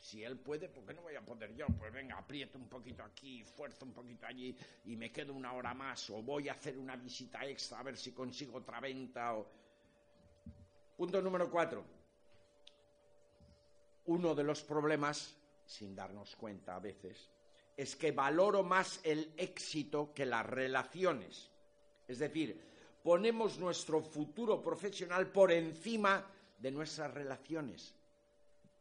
[0.00, 1.66] si él puede, ¿por qué no voy a poder yo?
[1.78, 5.74] Pues venga, aprieto un poquito aquí, fuerzo un poquito allí y me quedo una hora
[5.74, 9.46] más o voy a hacer una visita extra a ver si consigo otra venta o...
[11.00, 11.82] Punto número cuatro.
[14.04, 15.34] Uno de los problemas,
[15.64, 17.30] sin darnos cuenta a veces,
[17.74, 21.50] es que valoro más el éxito que las relaciones.
[22.06, 22.60] Es decir,
[23.02, 27.94] ponemos nuestro futuro profesional por encima de nuestras relaciones,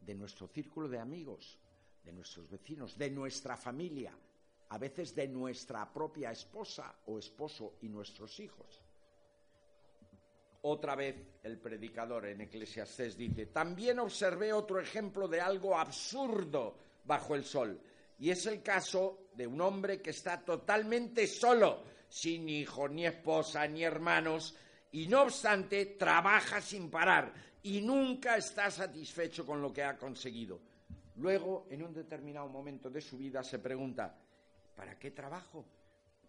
[0.02, 1.58] de nuestro círculo de amigos,
[2.04, 4.12] de nuestros vecinos, de nuestra familia,
[4.68, 8.82] a veces de nuestra propia esposa o esposo y nuestros hijos.
[10.62, 17.36] Otra vez el predicador en Eclesiastés dice, también observé otro ejemplo de algo absurdo bajo
[17.36, 17.80] el sol,
[18.17, 23.65] y es el caso de un hombre que está totalmente solo, sin hijos, ni esposa,
[23.67, 24.56] ni hermanos,
[24.91, 27.32] y no obstante trabaja sin parar
[27.63, 30.60] y nunca está satisfecho con lo que ha conseguido.
[31.17, 34.17] Luego, en un determinado momento de su vida, se pregunta,
[34.76, 35.65] ¿para qué trabajo?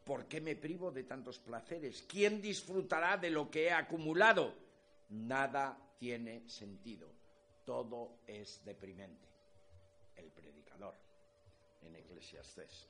[0.04, 2.04] ¿Por qué me privo de tantos placeres?
[2.08, 4.54] ¿Quién disfrutará de lo que he acumulado?
[5.10, 7.08] Nada tiene sentido.
[7.64, 9.28] Todo es deprimente.
[10.16, 10.94] El predicador
[11.82, 12.88] en Eclesiastés.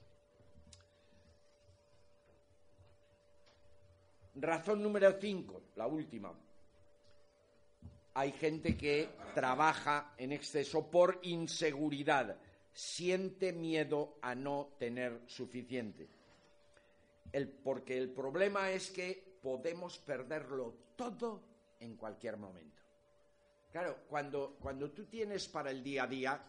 [4.37, 6.33] Razón número cinco, la última.
[8.15, 12.37] Hay gente que trabaja en exceso por inseguridad,
[12.73, 16.09] siente miedo a no tener suficiente.
[17.63, 21.43] Porque el problema es que podemos perderlo todo
[21.79, 22.83] en cualquier momento.
[23.71, 26.45] Claro, cuando, cuando tú tienes para el día a día,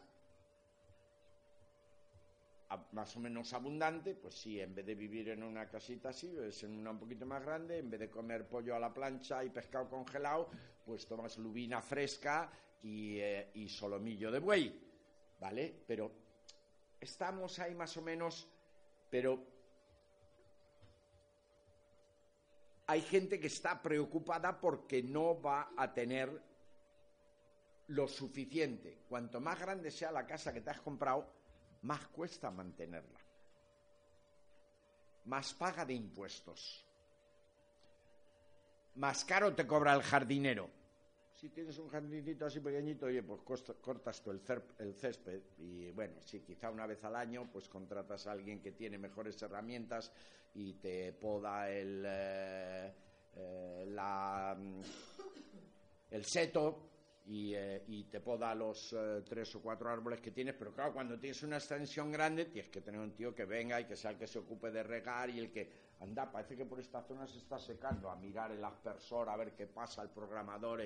[2.93, 6.63] más o menos abundante, pues sí, en vez de vivir en una casita así, es
[6.63, 9.49] en una un poquito más grande, en vez de comer pollo a la plancha y
[9.49, 10.49] pescado congelado,
[10.85, 14.81] pues tomas lubina fresca y, eh, y solomillo de buey,
[15.39, 15.83] ¿vale?
[15.85, 16.11] Pero
[16.99, 18.47] estamos ahí más o menos,
[19.09, 19.60] pero
[22.91, 26.43] hay gente que está preocupada porque no va a tener
[27.87, 29.05] lo suficiente.
[29.07, 31.25] Cuanto más grande sea la casa que te has comprado,
[31.83, 33.21] más cuesta mantenerla,
[35.23, 36.85] más paga de impuestos,
[38.95, 40.69] más caro te cobra el jardinero.
[41.41, 43.41] Si tienes un jardincito así pequeñito, oye, pues
[43.81, 48.33] cortas tú el, césped y bueno, si quizá una vez al año, pues contratas a
[48.33, 50.13] alguien que tiene mejores herramientas
[50.53, 52.93] y te poda el, eh,
[53.37, 53.95] eh,
[56.11, 56.91] el seto
[57.27, 58.95] eh, y, te poda los
[59.27, 62.81] tres o cuatro árboles que tienes, pero claro, cuando tienes una extensión grande tienes que
[62.81, 65.39] tener un tío que venga y que sea el que se ocupe de regar y
[65.39, 69.27] el que, anda, parece que por esta zona se está secando, a mirar el aspersor,
[69.27, 70.81] a ver qué pasa, el programador.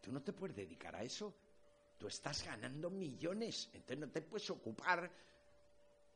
[0.00, 1.34] Tú no te puedes dedicar a eso.
[1.98, 5.10] Tú estás ganando millones, entonces no te puedes ocupar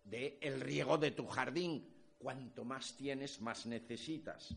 [0.05, 1.91] del el riego de tu jardín.
[2.19, 4.57] Cuanto más tienes, más necesitas.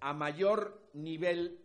[0.00, 1.60] A mayor nivel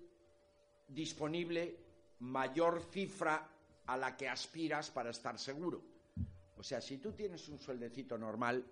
[0.90, 1.84] disponible
[2.24, 3.50] mayor cifra
[3.86, 5.82] a la que aspiras para estar seguro.
[6.58, 8.66] O sea, si tú tienes un sueldecito normal,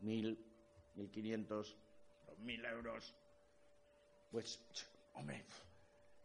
[0.00, 0.38] mil,
[0.94, 1.76] mil quinientos,
[2.26, 3.14] dos mil euros,
[4.30, 4.62] pues,
[5.14, 5.44] hombre,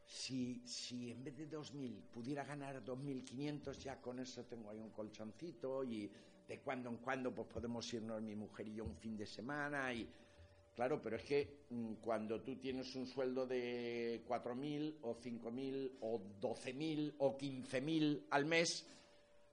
[0.05, 4.45] si, si en vez de dos mil pudiera ganar dos mil quinientos, ya con eso
[4.45, 6.09] tengo ahí un colchoncito y
[6.47, 9.93] de cuando en cuando pues podemos irnos mi mujer y yo un fin de semana
[9.93, 10.07] y
[10.75, 16.21] Claro, pero es que mm, cuando tú tienes un sueldo de 4.000 o 5.000 o
[16.41, 18.85] 12.000 o 15.000 al mes,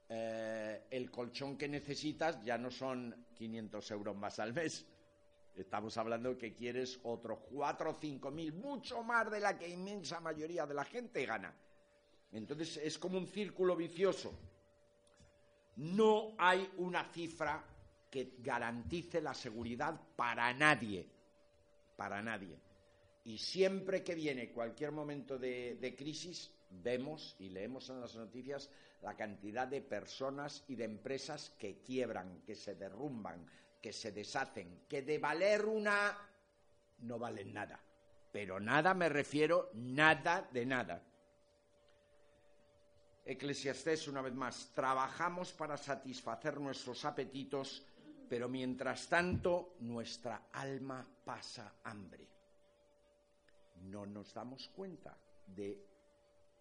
[0.09, 4.85] eh, el colchón que necesitas ya no son 500 euros más al mes.
[5.57, 10.67] Estamos hablando que quieres otros 4 o 5.000, mucho más de la que inmensa mayoría
[10.67, 11.55] de la gente gana.
[12.33, 14.33] Entonces es como un círculo vicioso.
[15.77, 17.63] No hay una cifra
[18.11, 21.07] que garantice la seguridad para nadie,
[21.97, 22.59] para nadie.
[23.25, 28.71] Y siempre que viene cualquier momento de, crisis, vemos y leemos en las noticias
[29.03, 33.47] la cantidad de personas y de empresas que quiebran, que se derrumban,
[33.83, 36.17] que se deshacen, que de valer una
[37.01, 37.79] no valen nada.
[38.33, 41.03] Pero nada me refiero, nada de nada.
[43.25, 47.85] Eclesiastés, una vez más, trabajamos para satisfacer nuestros apetitos
[48.33, 52.27] pero mientras tanto nuestra alma pasa hambre.
[53.83, 55.15] No nos damos cuenta
[55.47, 55.87] de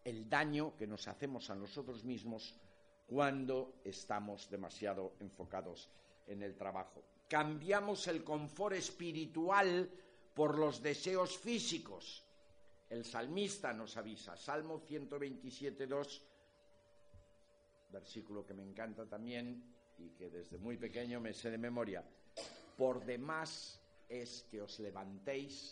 [0.03, 2.59] el daño que nos hacemos a nosotros mismos
[3.07, 5.89] cuando estamos demasiado enfocados
[6.27, 7.03] en el trabajo.
[7.27, 9.89] Cambiamos el confort espiritual
[10.33, 12.25] por los deseos físicos.
[12.89, 16.21] El salmista nos avisa, Salmo 127, 2,
[17.91, 19.63] versículo que me encanta también,
[19.97, 22.03] y que desde muy pequeño me sé de memoria,
[22.77, 25.71] por demás es que os levantéis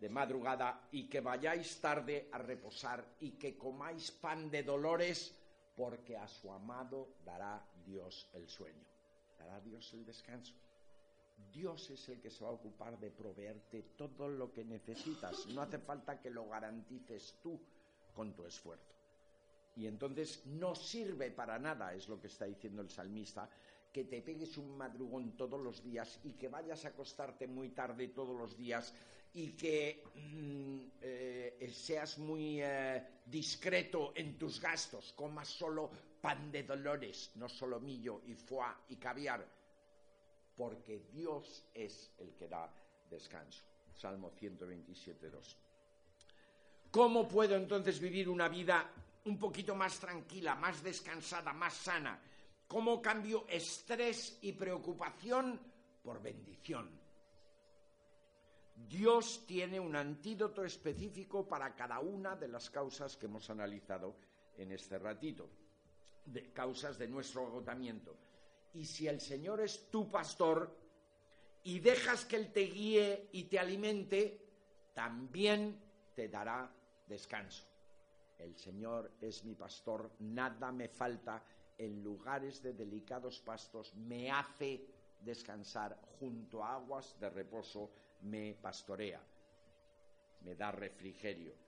[0.00, 5.34] de madrugada y que vayáis tarde a reposar y que comáis pan de dolores
[5.74, 8.86] porque a su amado dará Dios el sueño,
[9.46, 10.54] dará Dios el descanso.
[11.52, 15.46] Dios es el que se va a ocupar de proveerte todo lo que necesitas.
[15.48, 17.60] No hace falta que lo garantices tú
[18.14, 18.94] con tu esfuerzo.
[19.76, 23.48] Y entonces no sirve para nada, es lo que está diciendo el salmista,
[23.92, 28.08] que te pegues un madrugón todos los días y que vayas a acostarte muy tarde
[28.08, 28.94] todos los días
[29.34, 35.90] y que mm, eh, seas muy eh, discreto en tus gastos, comas solo
[36.26, 39.46] pan de dolores, no solo millo y foie y caviar,
[40.56, 42.68] porque Dios es el que da
[43.08, 43.62] descanso.
[43.94, 45.56] Salmo 127, 2.
[46.90, 48.90] ¿Cómo puedo entonces vivir una vida
[49.26, 52.20] un poquito más tranquila, más descansada, más sana?
[52.66, 55.60] ¿Cómo cambio estrés y preocupación
[56.02, 56.90] por bendición?
[58.74, 64.16] Dios tiene un antídoto específico para cada una de las causas que hemos analizado
[64.56, 65.48] en este ratito,
[66.26, 68.16] de causas de nuestro agotamiento.
[68.74, 70.76] Y si el Señor es tu pastor
[71.62, 74.40] y dejas que Él te guíe y te alimente,
[74.92, 75.80] también
[76.14, 76.70] te dará
[77.06, 77.64] descanso.
[78.38, 81.42] El Señor es mi pastor, nada me falta,
[81.78, 84.86] en lugares de delicados pastos me hace
[85.20, 87.90] descansar junto a aguas de reposo
[88.22, 89.20] me pastorea,
[90.40, 91.65] me da refrigerio.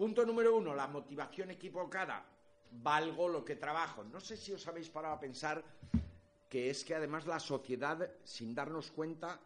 [0.00, 2.24] Punto número uno, la motivación equivocada.
[2.70, 4.02] Valgo lo que trabajo.
[4.02, 5.62] No sé si os habéis parado a pensar
[6.48, 9.38] que es que además la sociedad, sin darnos cuenta,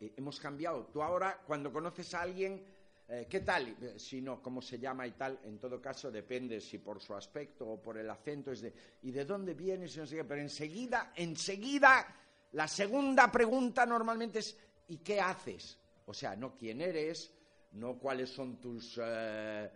[0.00, 0.86] eh, hemos cambiado.
[0.86, 2.60] Tú ahora, cuando conoces a alguien,
[3.06, 3.68] eh, ¿qué tal?
[3.68, 5.38] Eh, si no, ¿cómo se llama y tal?
[5.44, 9.12] En todo caso, depende si por su aspecto o por el acento es de, ¿y
[9.12, 9.96] de dónde vienes?
[9.96, 12.04] No sé Pero enseguida, enseguida
[12.50, 14.58] la segunda pregunta normalmente es
[14.88, 15.78] ¿y qué haces?
[16.06, 17.32] O sea, no quién eres,
[17.74, 18.98] no cuáles son tus...
[19.00, 19.70] Eh,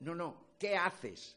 [0.00, 1.36] no, no, ¿qué haces?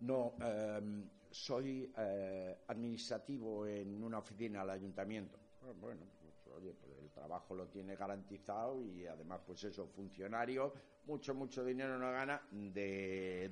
[0.00, 5.38] No, em, soy eh, administrativo en una oficina del ayuntamiento.
[5.62, 10.72] Ah, bueno, pues, oye, pues el trabajo lo tiene garantizado y además, pues eso, funcionario,
[11.04, 13.50] mucho, mucho dinero no gana, de,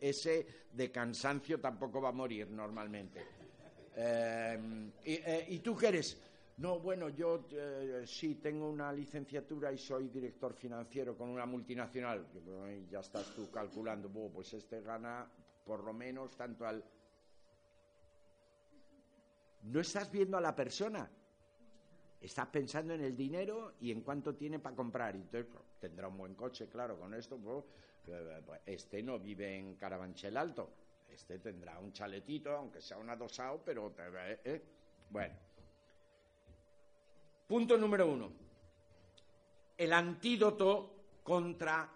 [0.00, 3.20] ese de cansancio tampoco va a morir normalmente.
[3.94, 6.18] Em, eh, y, tú qué eres?
[6.58, 12.26] No, bueno, yo eh, sí tengo una licenciatura y soy director financiero con una multinacional.
[12.90, 15.30] ya estás tú calculando, pues este gana
[15.64, 16.84] por lo menos tanto al...
[19.62, 21.08] No estás viendo a la persona,
[22.20, 25.14] estás pensando en el dinero y en cuánto tiene para comprar.
[25.14, 27.38] Entonces, pues, tendrá un buen coche, claro, con esto.
[27.38, 27.64] Pues,
[28.08, 30.82] eh, este no vive en Carabanchel Alto
[31.12, 33.94] este tendrá un chaletito, aunque sea un adosado, pero...
[33.98, 34.62] Eh, eh.
[35.10, 35.34] Bueno.
[37.52, 38.32] Punto número uno.
[39.76, 41.86] El antídoto contra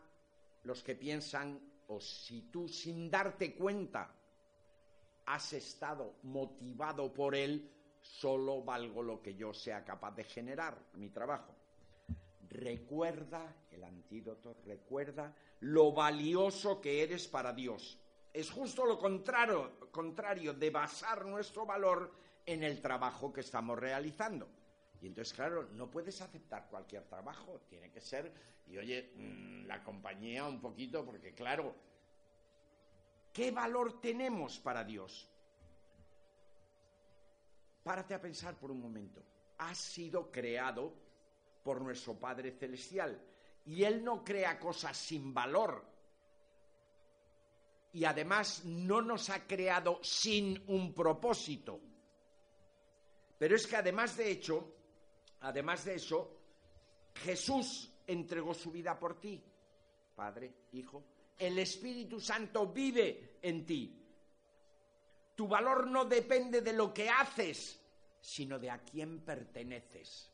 [0.64, 4.14] los que piensan, o si tú sin darte cuenta
[5.24, 11.08] has estado motivado por él, solo valgo lo que yo sea capaz de generar, mi
[11.08, 11.54] trabajo.
[12.50, 17.98] Recuerda el antídoto, recuerda lo valioso que eres para Dios
[18.30, 22.12] es justo lo contrario, contrario de basar nuestro valor
[22.44, 24.46] en el trabajo que estamos realizando.
[25.00, 28.32] Y entonces, claro, no puedes aceptar cualquier trabajo, tiene que ser,
[28.66, 31.74] y oye, mm, la compañía un poquito, porque claro,
[33.32, 35.28] ¿qué valor tenemos para Dios?
[37.82, 39.22] Párate a pensar por un momento.
[39.58, 40.92] Has sido creado
[41.62, 43.20] por nuestro Padre Celestial
[43.64, 45.84] y Él no crea cosas sin valor,
[47.96, 51.80] y además no nos ha creado sin un propósito.
[53.38, 54.70] Pero es que además de hecho,
[55.40, 56.36] además de eso,
[57.14, 59.42] Jesús entregó su vida por ti,
[60.14, 61.04] Padre, Hijo.
[61.38, 64.02] El Espíritu Santo vive en ti.
[65.34, 67.80] Tu valor no depende de lo que haces,
[68.20, 70.30] sino de a quién perteneces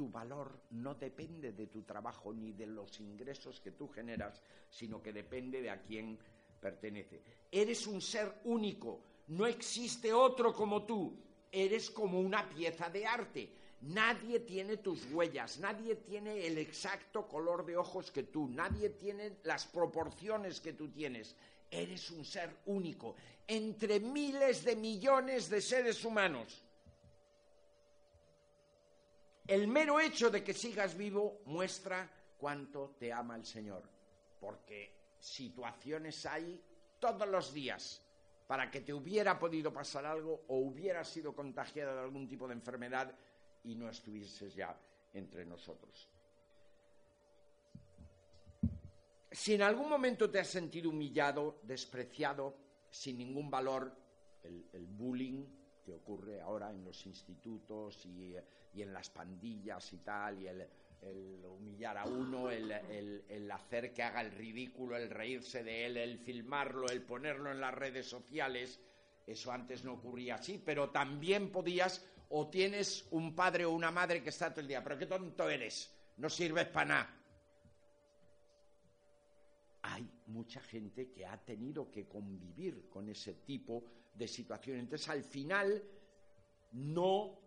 [0.00, 5.02] tu valor no depende de tu trabajo ni de los ingresos que tú generas, sino
[5.02, 6.18] que depende de a quién
[6.58, 7.20] pertenece.
[7.52, 11.14] Eres un ser único, no existe otro como tú,
[11.52, 13.52] eres como una pieza de arte.
[13.82, 19.38] Nadie tiene tus huellas, nadie tiene el exacto color de ojos que tú, nadie tiene
[19.44, 21.34] las proporciones que tú tienes.
[21.70, 23.14] Eres un ser único
[23.46, 26.62] entre miles de millones de seres humanos.
[29.46, 33.82] El mero hecho de que sigas vivo muestra cuánto te ama el Señor,
[34.38, 36.62] porque situaciones hay
[37.00, 38.02] todos los días
[38.50, 42.54] para que te hubiera podido pasar algo o hubieras sido contagiado de algún tipo de
[42.54, 43.14] enfermedad
[43.62, 44.76] y no estuvieses ya
[45.14, 46.10] entre nosotros.
[49.30, 52.56] si en algún momento te has sentido humillado, despreciado,
[52.90, 53.94] sin ningún valor,
[54.42, 55.46] el, bullying
[55.84, 58.34] que ocurre ahora en los institutos y,
[58.74, 60.68] en las pandillas y tal, y el,
[61.02, 66.18] humillar a uno, el, el, hacer que haga el ridículo, el reírse de él, el
[66.18, 68.80] filmarlo, el ponerlo en las redes sociales,
[69.26, 74.22] eso antes no ocurría así, pero también podías, o tienes un padre o una madre
[74.22, 77.20] que está todo el día, pero qué tonto eres, no sirves para nada
[79.82, 83.84] hay mucha gente que ha tenido que convivir con ese tipo
[84.14, 84.78] de situación.
[84.78, 85.82] Entonces, al final,
[86.72, 87.39] no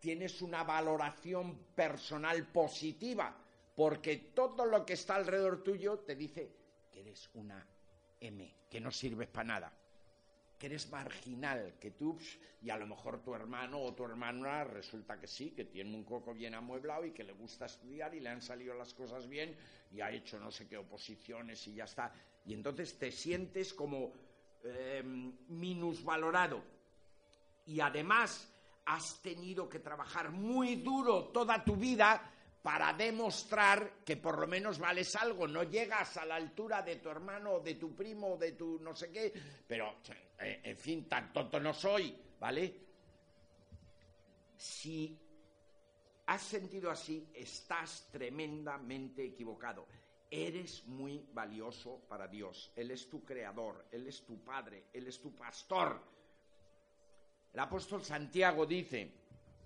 [0.00, 3.36] tienes una valoración personal positiva,
[3.74, 6.50] porque todo lo que está alrededor tuyo te dice
[6.90, 7.66] que eres una
[8.20, 9.72] M, que no sirves para nada
[10.58, 12.18] que eres marginal, que tú,
[12.62, 16.04] y a lo mejor tu hermano o tu hermana resulta que sí, que tiene un
[16.04, 19.54] coco bien amueblado y que le gusta estudiar y le han salido las cosas bien
[19.92, 22.12] y ha hecho no sé qué oposiciones y ya está.
[22.46, 24.12] Y entonces te sientes como
[24.64, 25.02] eh,
[25.48, 26.62] minusvalorado.
[27.66, 28.48] Y además
[28.86, 32.32] has tenido que trabajar muy duro toda tu vida
[32.62, 37.08] para demostrar que por lo menos vales algo, no llegas a la altura de tu
[37.08, 39.32] hermano de tu primo de tu no sé qué,
[39.66, 39.98] pero
[40.40, 42.86] eh, en fin, tan tonto no soy, ¿vale?
[44.56, 45.16] Si
[46.26, 49.86] has sentido así, estás tremendamente equivocado.
[50.28, 52.72] Eres muy valioso para Dios.
[52.74, 56.02] Él es tu creador, Él es tu padre, Él es tu pastor.
[57.56, 59.10] El apóstol Santiago dice,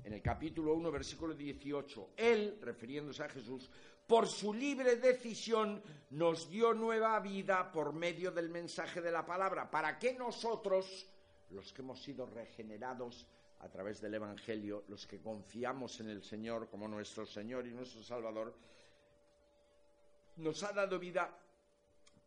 [0.04, 3.68] en el capítulo 1, versículo 18, Él, refiriéndose a Jesús,
[4.06, 9.68] por su libre decisión nos dio nueva vida por medio del mensaje de la palabra,
[9.68, 11.04] para que nosotros,
[11.50, 13.26] los que hemos sido regenerados
[13.58, 18.04] a través del Evangelio, los que confiamos en el Señor como nuestro Señor y nuestro
[18.04, 18.56] Salvador,
[20.36, 21.36] nos ha dado vida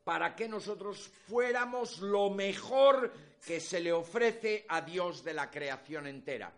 [0.03, 3.11] para que nosotros fuéramos lo mejor
[3.45, 6.51] que se le ofrece a Dios de la creación entera.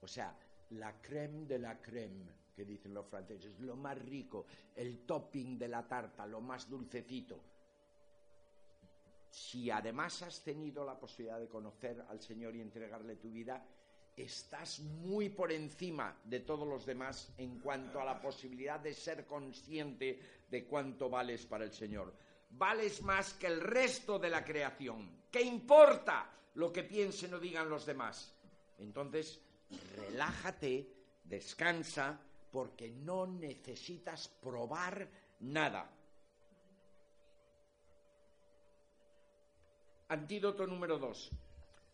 [0.00, 0.36] O sea,
[0.70, 5.68] la creme de la creme, que dicen los franceses, lo más rico, el topping de
[5.68, 7.40] la tarta, lo más dulcecito.
[9.30, 13.64] Si además has tenido la posibilidad de conocer al Señor y entregarle tu vida,
[14.16, 19.26] estás muy por encima de todos los demás en cuanto a la posibilidad de ser
[19.26, 20.18] consciente
[20.50, 22.12] de cuánto vales para el Señor.
[22.50, 25.22] Vales más que el resto de la creación.
[25.30, 28.34] ¿Qué importa lo que piensen o digan los demás?
[28.78, 29.40] Entonces,
[29.96, 30.88] relájate,
[31.24, 32.20] descansa,
[32.50, 35.08] porque no necesitas probar
[35.40, 35.90] nada.
[40.08, 41.30] Antídoto número dos.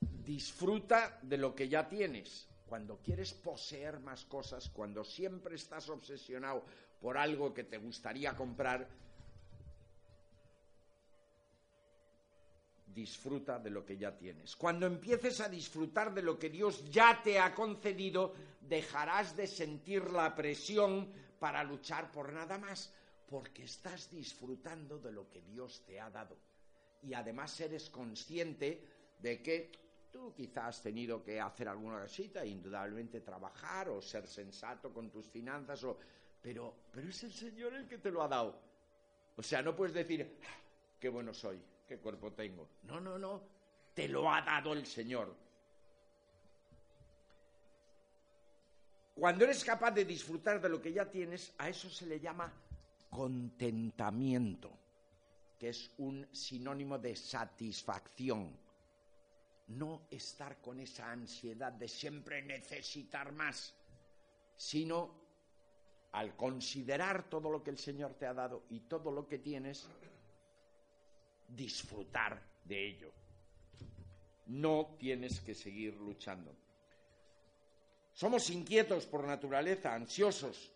[0.00, 2.48] Disfruta de lo que ya tienes.
[2.66, 6.64] Cuando quieres poseer más cosas, cuando siempre estás obsesionado
[7.00, 8.88] por algo que te gustaría comprar,
[12.94, 14.54] disfruta de lo que ya tienes.
[14.56, 20.10] Cuando empieces a disfrutar de lo que Dios ya te ha concedido, dejarás de sentir
[20.10, 22.92] la presión para luchar por nada más,
[23.26, 26.36] porque estás disfrutando de lo que Dios te ha dado.
[27.02, 28.82] Y además eres consciente
[29.18, 29.72] de que
[30.10, 35.26] tú quizás has tenido que hacer alguna cosita, indudablemente trabajar o ser sensato con tus
[35.28, 35.84] finanzas,
[36.40, 38.58] pero, pero es el Señor el que te lo ha dado.
[39.36, 40.60] O sea, no puedes decir, ah,
[41.00, 42.68] qué bueno soy, qué cuerpo tengo.
[42.82, 43.42] No, no, no,
[43.94, 45.34] te lo ha dado el Señor.
[49.14, 52.52] Cuando eres capaz de disfrutar de lo que ya tienes, a eso se le llama
[53.10, 54.76] contentamiento,
[55.58, 58.58] que es un sinónimo de satisfacción.
[59.68, 63.74] No estar con esa ansiedad de siempre necesitar más,
[64.56, 65.24] sino
[66.12, 69.88] al considerar todo lo que el Señor te ha dado y todo lo que tienes,
[71.48, 73.12] disfrutar de ello.
[74.46, 76.54] No tienes que seguir luchando.
[78.12, 80.70] Somos inquietos por naturaleza, ansiosos.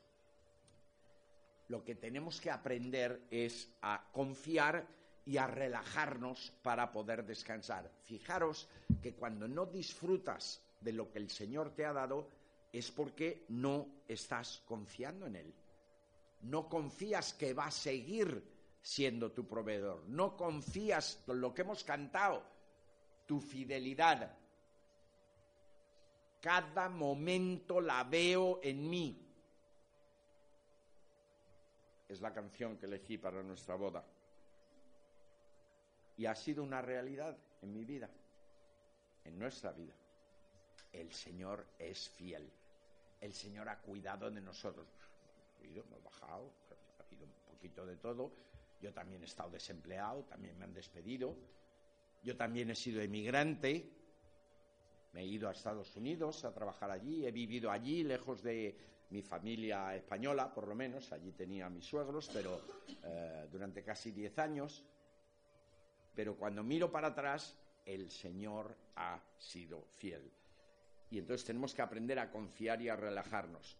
[1.69, 4.87] Lo que tenemos que aprender es a confiar
[5.27, 7.91] y a relajarnos para poder descansar.
[8.05, 8.67] Fijaros
[9.03, 12.29] que cuando no disfrutas de lo que el Señor te ha dado
[12.73, 15.55] es porque no estás confiando en Él.
[16.43, 18.43] No confías que va a seguir
[18.89, 20.03] siendo tu proveedor.
[20.09, 22.43] No confías en lo que hemos cantado,
[23.27, 24.35] tu fidelidad.
[26.41, 29.27] Cada momento la veo en mí.
[32.09, 34.03] Es la canción que elegí para nuestra boda.
[36.17, 38.09] Y ha sido una realidad en mi vida,
[39.27, 39.93] en nuestra vida.
[40.95, 42.51] El Señor es fiel.
[43.21, 44.87] El Señor ha cuidado de nosotros.
[45.63, 46.51] Hemos bajado,
[46.99, 48.33] ha habido un poquito de todo,
[48.81, 51.37] Yo también he estado desempleado, también me han despedido.
[52.23, 53.91] Yo también he sido emigrante.
[55.13, 57.27] Me he ido a Estados Unidos a trabajar allí.
[57.27, 58.77] He vivido allí, lejos de
[59.11, 61.13] mi familia española, por lo menos.
[61.13, 62.61] Allí tenía a mis suegros, pero
[63.05, 64.85] eh, durante casi diez años.
[66.15, 70.31] Pero cuando miro para atrás, el Señor ha sido fiel.
[71.11, 73.79] Y entonces tenemos que aprender a confiar y a relajarnos.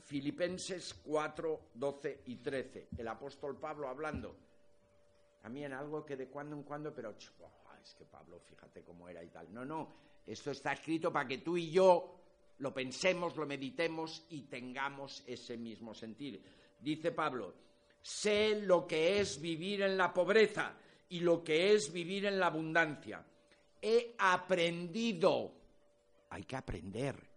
[0.00, 2.88] Filipenses 4, 12 y 13.
[2.98, 4.36] El apóstol Pablo hablando.
[5.40, 7.14] También algo que de cuando en cuando, pero
[7.84, 9.52] es que Pablo, fíjate cómo era y tal.
[9.52, 9.94] No, no,
[10.26, 12.20] esto está escrito para que tú y yo
[12.58, 16.42] lo pensemos, lo meditemos y tengamos ese mismo sentir.
[16.80, 17.54] Dice Pablo,
[18.00, 20.74] sé lo que es vivir en la pobreza
[21.10, 23.24] y lo que es vivir en la abundancia.
[23.80, 25.52] He aprendido,
[26.30, 27.33] hay que aprender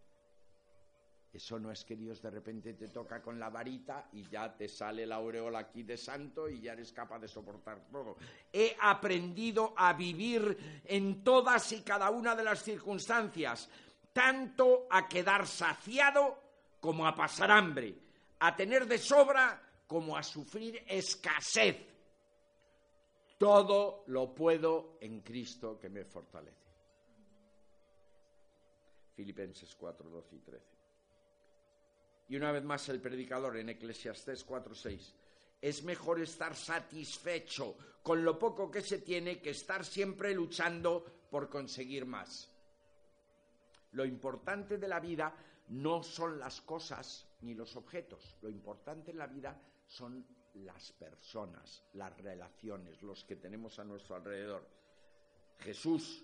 [1.34, 4.68] eso no es que Dios de repente te toca con la varita y ya te
[4.68, 8.18] sale la aureola aquí de santo y ya eres capaz de soportar todo.
[8.52, 13.70] He aprendido a vivir en todas y cada una de las circunstancias,
[14.14, 16.40] tanto a quedar saciado
[16.80, 17.94] como a pasar hambre,
[18.40, 21.78] a tener de sobra como a sufrir escasez.
[23.38, 26.68] Todo lo puedo en Cristo que me fortalece.
[29.14, 30.77] Filipenses 4, 12 y 13.
[32.30, 35.14] Y una vez más el predicador en Eclesiastés 4:6.
[35.62, 41.50] Es mejor estar satisfecho con lo poco que se tiene que estar siempre luchando por
[41.50, 42.50] conseguir más.
[43.94, 45.34] Lo importante de la vida
[45.70, 48.38] no son las cosas ni los objetos.
[48.42, 54.16] Lo importante en la vida son las personas, las relaciones, los que tenemos a nuestro
[54.16, 54.68] alrededor.
[55.60, 56.24] Jesús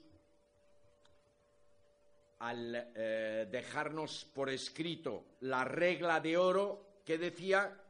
[2.43, 7.81] al eh, dejarnos por escrito la regla de oro que decía,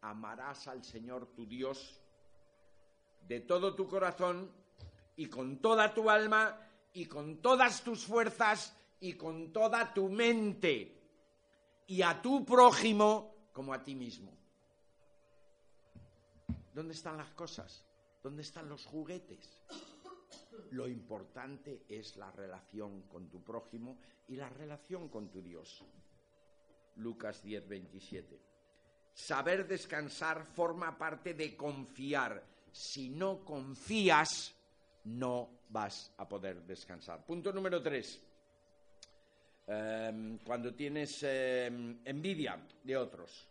[0.00, 2.00] amarás al Señor tu Dios
[3.28, 4.50] de todo tu corazón
[5.16, 6.58] y con toda tu alma
[6.94, 10.98] y con todas tus fuerzas y con toda tu mente
[11.86, 14.32] y a tu prójimo como a ti mismo.
[16.72, 17.84] ¿Dónde están las cosas?
[18.22, 19.50] ¿Dónde están los juguetes?
[20.70, 23.98] Lo importante es la relación con tu prójimo
[24.28, 25.84] y la relación con tu Dios.
[26.96, 28.40] Lucas 10, 27.
[29.14, 32.42] Saber descansar forma parte de confiar.
[32.70, 34.54] Si no confías,
[35.04, 37.24] no vas a poder descansar.
[37.24, 38.20] Punto número tres.
[39.66, 43.48] Em, cuando tienes em, envidia de otros,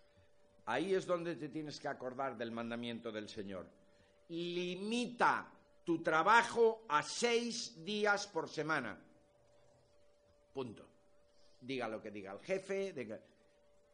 [0.66, 3.68] ahí es donde te tienes que acordar del mandamiento del Señor.
[4.30, 8.98] Limita tu trabajo a seis días por semana.
[10.54, 10.88] Punto.
[11.62, 12.94] Diga lo que diga el jefe.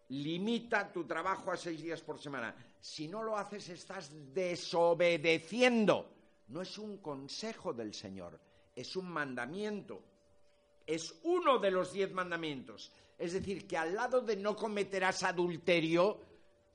[0.10, 2.56] Limita tu trabajo a seis días por semana.
[2.80, 6.14] Si no lo haces, estás desobedeciendo.
[6.48, 8.40] No es un consejo del Señor,
[8.76, 10.02] es un mandamiento.
[10.86, 12.92] Es uno de los diez mandamientos.
[13.18, 16.22] Es decir, que al lado de no cometerás adulterio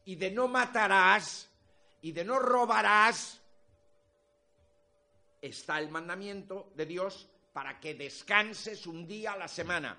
[0.05, 1.49] y de no matarás
[2.03, 3.42] y de no robarás,
[5.43, 9.99] está el mandamiento de Dios para que descanses un día a la semana.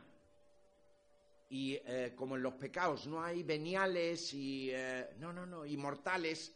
[1.50, 6.52] Y eh, como en los pecados no hay veniales y eh, no, no, no, inmortales,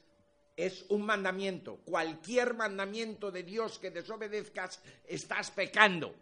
[0.56, 1.76] es un mandamiento.
[1.86, 6.16] Cualquier mandamiento de Dios que desobedezcas, estás pecando.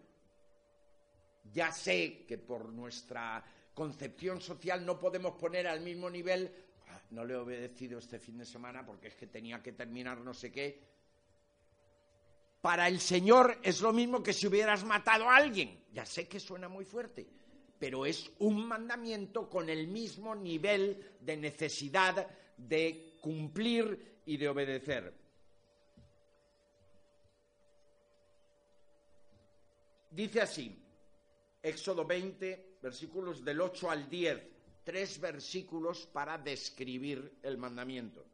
[1.53, 6.51] Ya sé que por nuestra concepción social no podemos poner al mismo nivel,
[6.89, 10.20] ah, no le he obedecido este fin de semana porque es que tenía que terminar
[10.20, 10.95] no sé qué,
[12.66, 15.86] para el Señor es lo mismo que si hubieras matado a alguien.
[15.93, 17.30] Ya sé que suena muy fuerte,
[17.78, 25.13] pero es un mandamiento con el mismo nivel de necesidad de cumplir y de obedecer.
[30.09, 30.76] Dice así,
[31.61, 34.41] Éxodo 20, versículos del 8 al 10,
[34.84, 38.26] tres versículos para describir el mandamiento.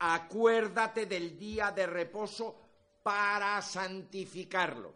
[0.00, 2.67] Acuérdate del día de reposo
[3.02, 4.94] para santificarlo.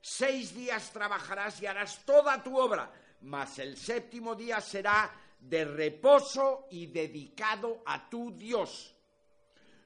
[0.00, 2.92] Seis días trabajarás y harás toda tu obra,
[3.22, 8.94] mas el séptimo día será de reposo y dedicado a tu Dios.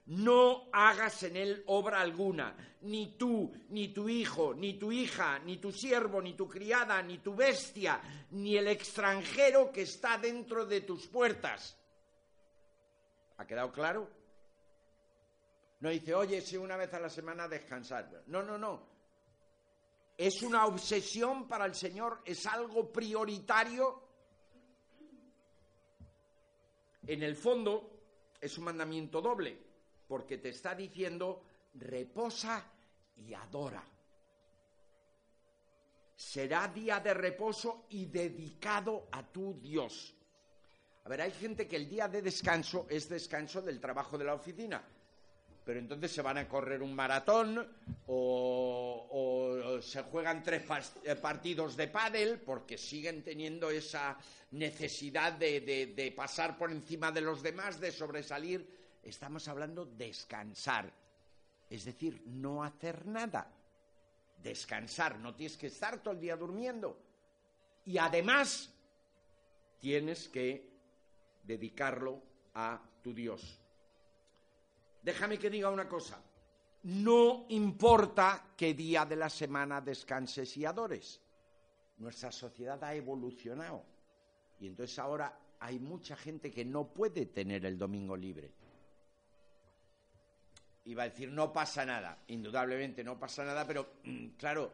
[0.07, 5.59] No hagas en él obra alguna, ni tú, ni tu hijo, ni tu hija, ni
[5.59, 8.01] tu siervo, ni tu criada, ni tu bestia,
[8.31, 11.77] ni el extranjero que está dentro de tus puertas.
[13.37, 14.18] ¿Ha quedado claro?
[15.81, 18.24] No dice, oye, si una vez a la semana descansar.
[18.26, 18.99] No, no, no.
[20.16, 24.03] Es una obsesión para el Señor, es algo prioritario.
[27.07, 27.99] En el fondo,
[28.41, 29.66] es un mandamiento doble.
[30.09, 31.43] porque te está diciendo
[31.74, 32.64] reposa
[33.14, 33.85] y adora.
[36.16, 40.14] Será día de reposo y dedicado a tu Dios.
[41.05, 44.33] A ver, hay gente que el día de descanso es descanso del trabajo de la
[44.33, 44.83] oficina
[45.69, 47.69] pero entonces se van a correr un maratón
[48.07, 50.62] o, se juegan tres
[51.05, 54.16] eh, partidos de pádel porque siguen teniendo esa
[54.53, 55.61] necesidad de,
[55.95, 58.66] de pasar por encima de los demás, de sobresalir.
[59.03, 60.91] Estamos hablando de descansar,
[61.69, 63.55] es decir, no hacer nada.
[64.43, 66.99] Descansar, no tienes que estar todo el día durmiendo.
[67.85, 68.73] Y además
[69.79, 70.66] tienes que
[71.43, 72.23] dedicarlo
[72.55, 73.61] a tu Dios.
[75.03, 76.23] Déjame que diga una cosa.
[76.85, 81.21] No importa qué día de la semana descanses y adores.
[81.99, 83.85] Nuestra sociedad ha evolucionado.
[84.61, 88.53] Y entonces ahora hay mucha gente que no puede tener el domingo libre.
[90.85, 92.23] Iba a decir, no pasa nada.
[92.29, 94.73] Indudablemente no pasa nada, pero mm, claro,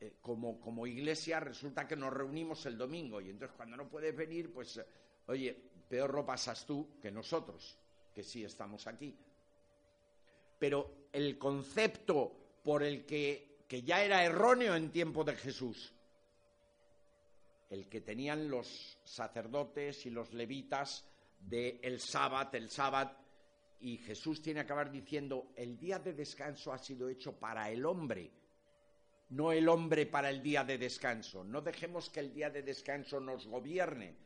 [0.00, 4.16] eh, como, como, iglesia resulta que nos reunimos el domingo y entonces cuando no puedes
[4.16, 4.86] venir, pues, eh,
[5.26, 5.54] oye,
[5.88, 7.76] peor lo pasas tú que nosotros,
[8.14, 9.14] que sí estamos aquí
[10.58, 15.94] pero el concepto por el que, que ya era erróneo en tiempo de Jesús,
[17.70, 21.04] el que tenían los sacerdotes y los levitas
[21.38, 23.16] del el sábado, el sábado,
[23.80, 27.84] y Jesús tiene que acabar diciendo, el día de descanso ha sido hecho para el
[27.84, 28.32] hombre,
[29.30, 31.44] no el hombre para el día de descanso.
[31.44, 34.16] No dejemos que el día de descanso nos gobierne,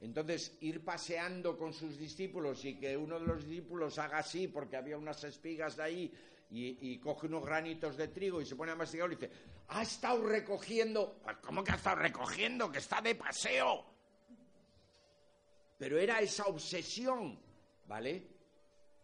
[0.00, 4.76] entonces, ir paseando con sus discípulos y que uno de los discípulos haga así porque
[4.76, 6.14] había unas espigas de ahí
[6.50, 9.30] y, coge unos granitos de trigo y se pone a masticar y dice,
[9.68, 11.18] ha estado recogiendo.
[11.22, 12.70] Pues, ¿Cómo que ha estado recogiendo?
[12.70, 13.84] Que está de paseo.
[15.76, 17.38] Pero era esa obsesión,
[17.86, 18.26] ¿vale?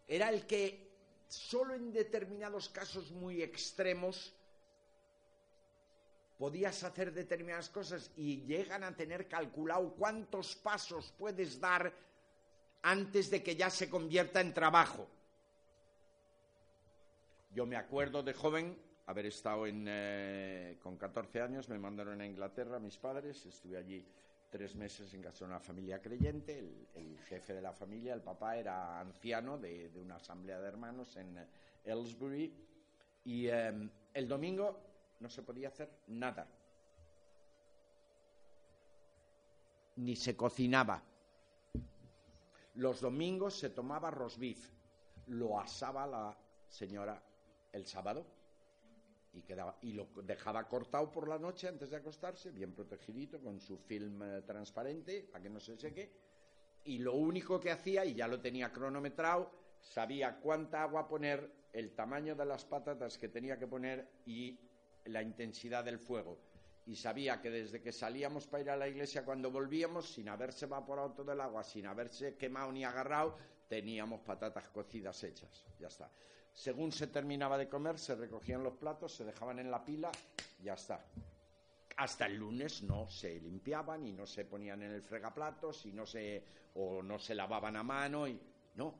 [0.07, 0.91] Era el que
[1.27, 4.33] solo en determinados casos muy extremos
[6.37, 11.91] podías hacer determinadas cosas y llegan a tener calculado cuántos pasos puedes dar
[12.81, 15.07] antes de que ya se convierta en trabajo.
[17.51, 18.77] Yo me acuerdo de joven
[19.07, 24.05] haber estado en, eh, con 14 años, me mandaron a Inglaterra mis padres, estuve allí
[24.49, 26.59] tres meses en casa de una familia creyente,
[26.95, 31.37] el, jefe de la familia, el papá era anciano de, una asamblea de hermanos en
[31.85, 32.53] Aylesbury
[33.25, 34.94] y eh, el domingo
[35.25, 36.47] no se podía hacer nada.
[39.95, 41.01] Ni se cocinaba.
[42.75, 44.69] Los domingos se tomaba rosbif,
[45.25, 46.37] lo asaba la
[46.69, 47.19] señora
[47.71, 48.23] el sábado
[49.33, 53.59] y, quedaba, y lo dejaba cortado por la noche antes de acostarse, bien protegidito, con
[53.59, 56.11] su film eh, transparente para que no se seque.
[56.83, 59.49] Y lo único que hacía, y ya lo tenía cronometrado,
[59.81, 64.57] sabía cuánta agua poner, el tamaño de las patatas que tenía que poner y
[65.05, 66.37] la intensidad del fuego.
[66.87, 70.65] Y sabía que desde que salíamos para ir a la iglesia, cuando volvíamos, sin haberse
[70.65, 73.37] evaporado todo el agua, sin haberse quemado ni agarrado,
[73.67, 75.65] teníamos patatas cocidas hechas.
[75.79, 76.11] Ya está.
[76.53, 80.11] Según se terminaba de comer, se recogían los platos, se dejaban en la pila,
[80.61, 81.03] ya está.
[81.97, 86.05] Hasta el lunes no se limpiaban y no se ponían en el fregaplatos y no
[86.05, 86.43] se
[86.75, 88.39] o no se lavaban a mano y
[88.75, 88.93] no,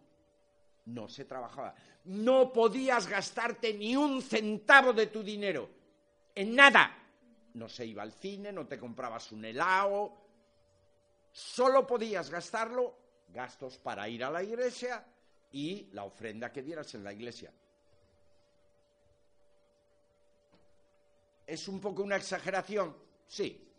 [0.85, 1.75] no se trabajaba.
[2.05, 5.84] No podías gastarte ni un centavo de tu dinero
[6.35, 6.95] en nada.
[7.53, 10.13] No se iba al cine, no te comprabas un helado,
[11.31, 15.03] solo podías gastarlo gastos para ir a la iglesia
[15.51, 17.51] y la ofrenda que dieras en la iglesia.
[21.47, 22.95] ¿Es un poco una exageración?
[23.27, 23.71] Sí,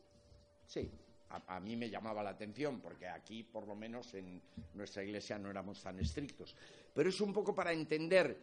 [0.66, 0.90] sí.
[1.30, 4.40] A, a, mí me llamaba la atención, porque aquí, por lo menos, en
[4.74, 6.54] nuestra iglesia no éramos tan estrictos.
[6.94, 8.38] Pero es un poco para entender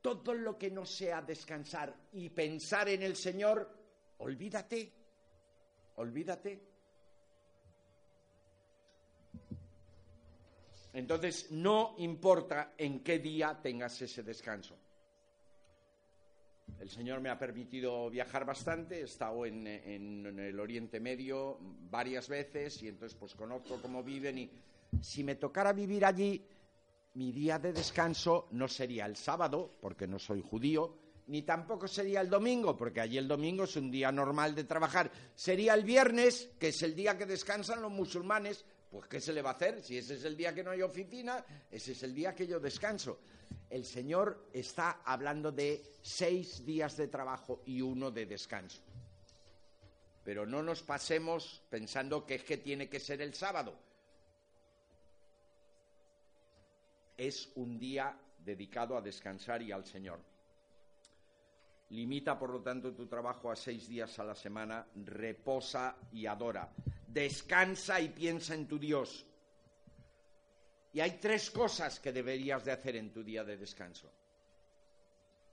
[0.00, 3.68] todo lo que no sea descansar y pensar en el Señor,
[4.18, 4.92] olvídate,
[5.96, 6.60] olvídate.
[10.92, 14.78] Entonces, no importa en qué día tengas ese descanso.
[16.80, 22.28] El Señor me ha permitido viajar bastante, he estado en, en, el Oriente Medio varias
[22.28, 24.50] veces y entonces pues conozco cómo viven y
[25.00, 26.44] si me tocara vivir allí,
[27.16, 30.98] mi día de descanso no sería el sábado, porque no soy judío,
[31.28, 35.10] ni tampoco sería el domingo, porque allí el domingo es un día normal de trabajar.
[35.34, 38.64] Sería el viernes, que es el día que descansan los musulmanes.
[38.90, 39.82] Pues ¿qué se le va a hacer?
[39.82, 42.60] Si ese es el día que no hay oficina, ese es el día que yo
[42.60, 43.18] descanso.
[43.70, 48.82] El Señor está hablando de seis días de trabajo y uno de descanso.
[50.22, 53.85] Pero no nos pasemos pensando que es que tiene que ser el sábado.
[57.16, 60.20] Es un día dedicado a descansar y al Señor.
[61.90, 66.72] Limita, por lo tanto, tu trabajo a seis días a la semana, reposa y adora.
[67.06, 69.24] Descansa y piensa en tu Dios.
[70.92, 74.10] Y hay tres cosas que deberías de hacer en tu día de descanso,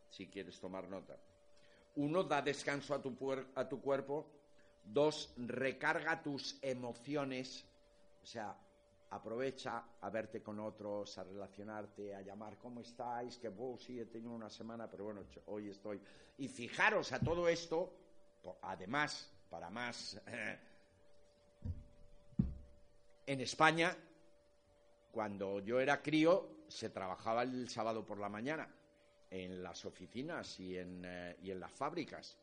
[0.10, 1.18] si quieres tomar nota.
[1.96, 3.16] Uno, da descanso a tu,
[3.54, 4.26] a tu cuerpo.
[4.84, 7.66] Dos, recarga tus emociones.
[8.24, 8.58] O sea,
[9.14, 13.38] aprovecha a verte con otros, a relacionarte, a llamar, ¿cómo estáis?
[13.38, 16.02] Que vos sí he tenido una semana, pero bueno, hoy estoy.
[16.38, 17.94] Y fijaros a todo esto,
[18.62, 20.20] además, para más,
[23.26, 23.96] en España,
[25.12, 28.68] cuando yo era crío, se trabajaba el sábado por la mañana
[29.30, 32.38] en las oficinas y en, eh, y en las fábricas.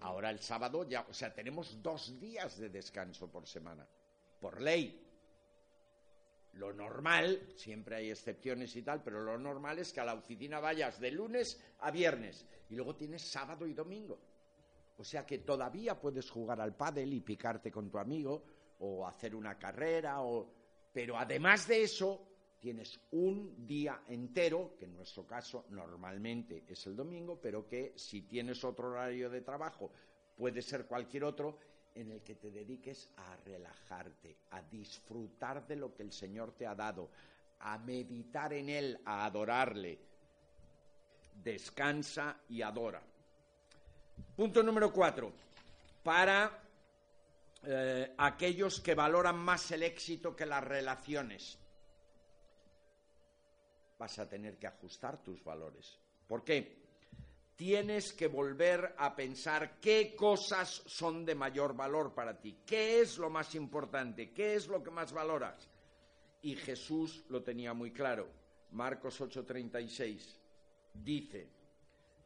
[0.00, 3.86] Ahora el sábado ya, o sea, tenemos dos días de descanso por semana,
[4.38, 5.05] por ley.
[6.56, 10.58] Lo normal, siempre hay excepciones y tal, pero lo normal es que a la oficina
[10.58, 14.18] vayas de lunes a viernes y luego tienes sábado y domingo.
[14.96, 18.44] O sea que todavía puedes jugar al pádel y picarte con tu amigo
[18.78, 20.50] o hacer una carrera o
[20.92, 22.26] pero además de eso
[22.58, 28.22] tienes un día entero, que en nuestro caso normalmente es el domingo, pero que si
[28.22, 29.92] tienes otro horario de trabajo
[30.34, 31.58] puede ser cualquier otro
[31.96, 36.66] en el que te dediques a relajarte, a disfrutar de lo que el Señor te
[36.66, 37.10] ha dado,
[37.60, 39.98] a meditar en Él, a adorarle.
[41.42, 43.02] Descansa y adora.
[44.36, 45.32] Punto número cuatro.
[46.02, 46.62] Para
[47.64, 51.58] eh, aquellos que valoran más el éxito que las relaciones,
[53.98, 55.98] vas a tener que ajustar tus valores.
[56.28, 56.85] ¿Por qué?
[57.56, 63.16] Tienes que volver a pensar qué cosas son de mayor valor para ti, qué es
[63.18, 65.68] lo más importante, qué es lo que más valoras.
[66.42, 68.28] Y Jesús lo tenía muy claro.
[68.72, 70.38] Marcos 8:36
[70.92, 71.48] dice,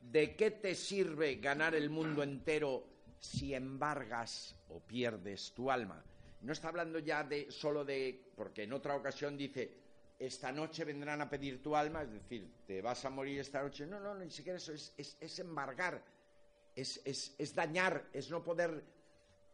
[0.01, 2.85] ¿de qué te sirve ganar el mundo entero
[3.19, 6.05] si embargas o pierdes tu alma?
[6.43, 9.90] No está hablando ya de solo de, porque en otra ocasión dice,
[10.21, 13.87] esta noche vendrán a pedir tu alma, es decir, te vas a morir esta noche.
[13.87, 16.05] No, no, ni siquiera eso, es, embargar,
[16.77, 18.85] es, dañar, es no poder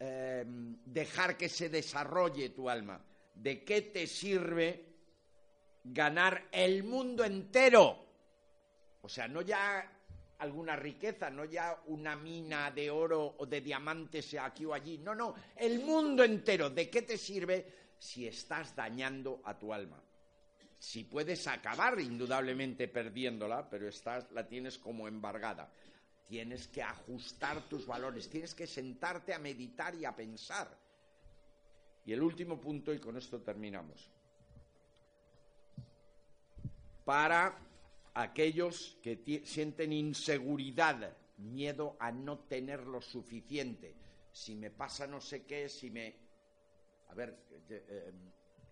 [0.01, 3.01] em, dejar que se desarrolle tu alma.
[3.33, 4.85] ¿De qué te sirve
[5.85, 8.05] ganar el mundo entero?
[9.03, 9.89] O sea, no ya
[10.39, 14.99] alguna riqueza, no ya una mina de oro o de diamantes aquí o allí.
[14.99, 16.71] No, no, el mundo entero.
[16.71, 20.03] ¿De qué te sirve si estás dañando a tu alma?
[20.79, 25.73] Si puedes acabar indudablemente perdiéndola, pero estás, la tienes como embargada.
[26.29, 30.69] Tienes que ajustar tus valores, tienes que sentarte a meditar y a pensar.
[32.05, 34.11] Y el último punto, y con esto terminamos.
[37.05, 37.59] Para
[38.15, 43.95] aquellos que sienten inseguridad, miedo a no tener lo suficiente.
[44.33, 46.15] Si me pasa no sé qué, si me...
[47.09, 47.39] A ver,
[47.71, 48.13] eh,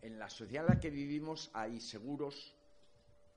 [0.04, 2.54] en la sociedad en la que vivimos hay seguros,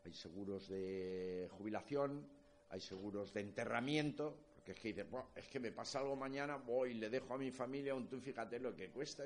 [0.04, 2.28] hay seguros de jubilación,
[2.70, 6.94] hay seguros de enterramiento, porque es que dices, es que me pasa algo mañana, voy,
[6.96, 9.24] le dejo a mi familia un tú, fíjate lo que cuesta.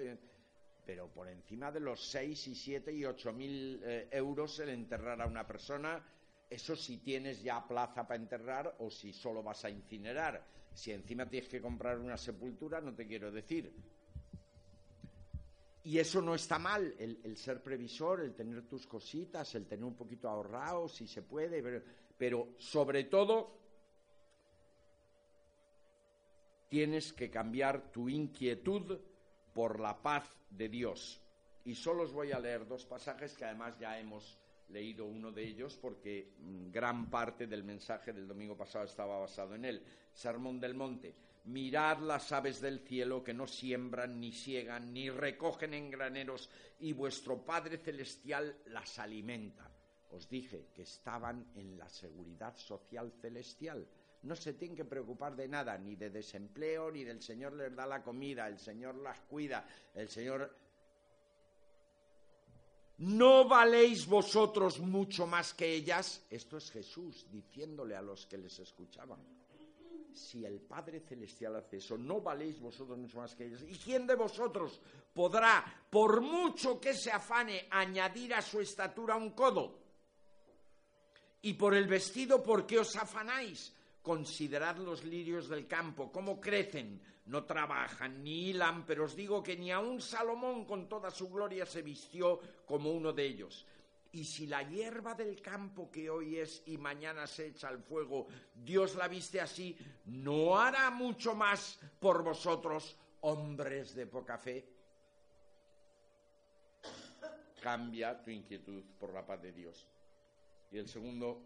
[0.86, 5.20] Pero por encima de los 6 y 7 y 8 mil eh, euros el enterrar
[5.20, 6.04] a una persona,
[6.48, 10.46] eso si tienes ya plaza para enterrar o si solo vas a incinerar.
[10.76, 13.74] Si encima tienes que comprar una sepultura, no te quiero decir.
[15.84, 19.96] Y eso no está mal, el, ser previsor, el tener tus cositas, el tener un
[19.96, 21.84] poquito ahorrado, si se puede,
[22.18, 23.60] pero, sobre todo
[26.70, 29.00] tienes que cambiar tu inquietud
[29.54, 31.20] por la paz de Dios.
[31.66, 34.38] Y solo os voy a leer dos pasajes que además ya hemos
[34.70, 39.56] leído uno de ellos porque mm, gran parte del mensaje del domingo pasado estaba basado
[39.56, 39.84] en él.
[40.14, 41.14] Sermón del Monte.
[41.46, 46.94] Mirad las aves del cielo que no siembran, ni siegan, ni recogen en graneros, y
[46.94, 49.70] vuestro Padre Celestial las alimenta.
[50.12, 53.88] Os dije que estaban en la seguridad social celestial.
[54.24, 57.88] No se tienen que preocupar de nada, ni de desempleo, ni del Señor les da
[57.88, 60.56] la comida, el Señor las cuida, el Señor...
[63.00, 66.24] ¿No valéis vosotros mucho más que ellas?
[66.30, 69.41] Esto es Jesús diciéndole a los que les escuchaban
[70.14, 73.64] si el Padre Celestial hace eso, no valéis vosotros mucho más que ellos.
[73.68, 74.80] ¿Y quién de vosotros
[75.14, 79.80] podrá, por mucho que se afane, añadir a su estatura un codo?
[81.42, 83.74] Y por el vestido, ¿por qué os afanáis?
[84.02, 89.58] Considerad los lirios del campo, cómo crecen, no trabajan ni hilan, pero os digo que
[89.58, 93.66] ni aun Salomón con toda su gloria se vistió como uno de ellos.
[94.14, 98.28] Y si la hierba del campo que hoy es y mañana se echa al fuego,
[98.54, 104.68] Dios la viste así, ¿no hará mucho más por vosotros, hombres de poca fe?
[107.62, 109.88] Cambia tu inquietud por la paz de Dios.
[110.72, 111.42] Y el segundo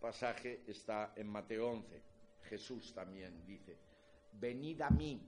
[0.00, 2.02] pasaje está en Mateo 11.
[2.44, 3.76] Jesús también dice,
[4.32, 5.20] venid a mí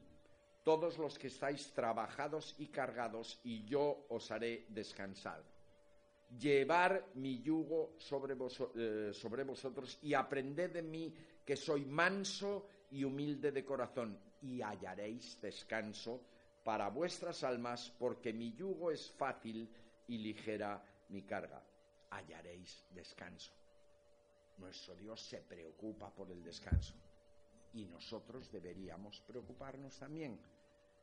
[0.65, 5.52] todos los que estáis trabajados y cargados, y yo os haré descansar
[6.39, 8.37] llevar mi yugo sobre,
[8.75, 11.15] eh, sobre vosotros y aprended de mí
[11.45, 16.21] que soy manso y humilde de corazón y hallaréis descanso
[16.65, 19.69] para vuestras almas porque mi yugo es fácil
[20.09, 21.63] y ligera mi carga.
[22.11, 23.53] Hallaréis descanso.
[24.59, 26.95] Nuestro Dios se preocupa por el descanso
[27.73, 30.39] y nosotros deberíamos preocuparnos también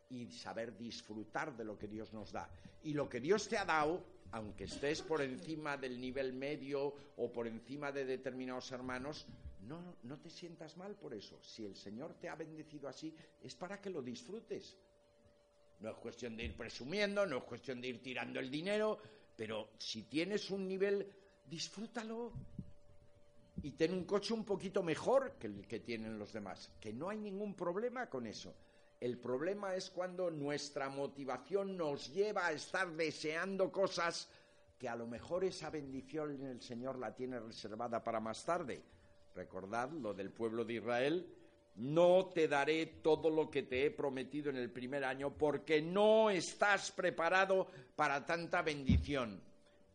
[0.09, 2.49] y saber disfrutar de lo que Dios nos da.
[2.83, 7.31] Y lo que Dios te ha dado aunque estés por encima del nivel medio o
[7.31, 9.25] por encima de determinados hermanos,
[9.61, 11.41] no, no te sientas mal por eso.
[11.41, 14.77] Si el Señor te ha bendecido así, es para que lo disfrutes.
[15.79, 18.99] No es cuestión de ir presumiendo, no es cuestión de ir tirando el dinero,
[19.35, 21.07] pero si tienes un nivel,
[21.45, 22.33] disfrútalo.
[23.61, 27.09] Y ten un coche un poquito mejor que el que tienen los demás, que no
[27.09, 28.53] hay ningún problema con eso.
[28.99, 34.29] El problema es cuando nuestra motivación nos lleva a estar deseando cosas
[34.77, 38.81] que a lo mejor esa bendición el Señor la tiene reservada para más tarde.
[39.35, 41.33] Recordad lo del pueblo de Israel,
[41.75, 46.29] no te daré todo lo que te he prometido en el primer año porque no
[46.29, 49.41] estás preparado para tanta bendición.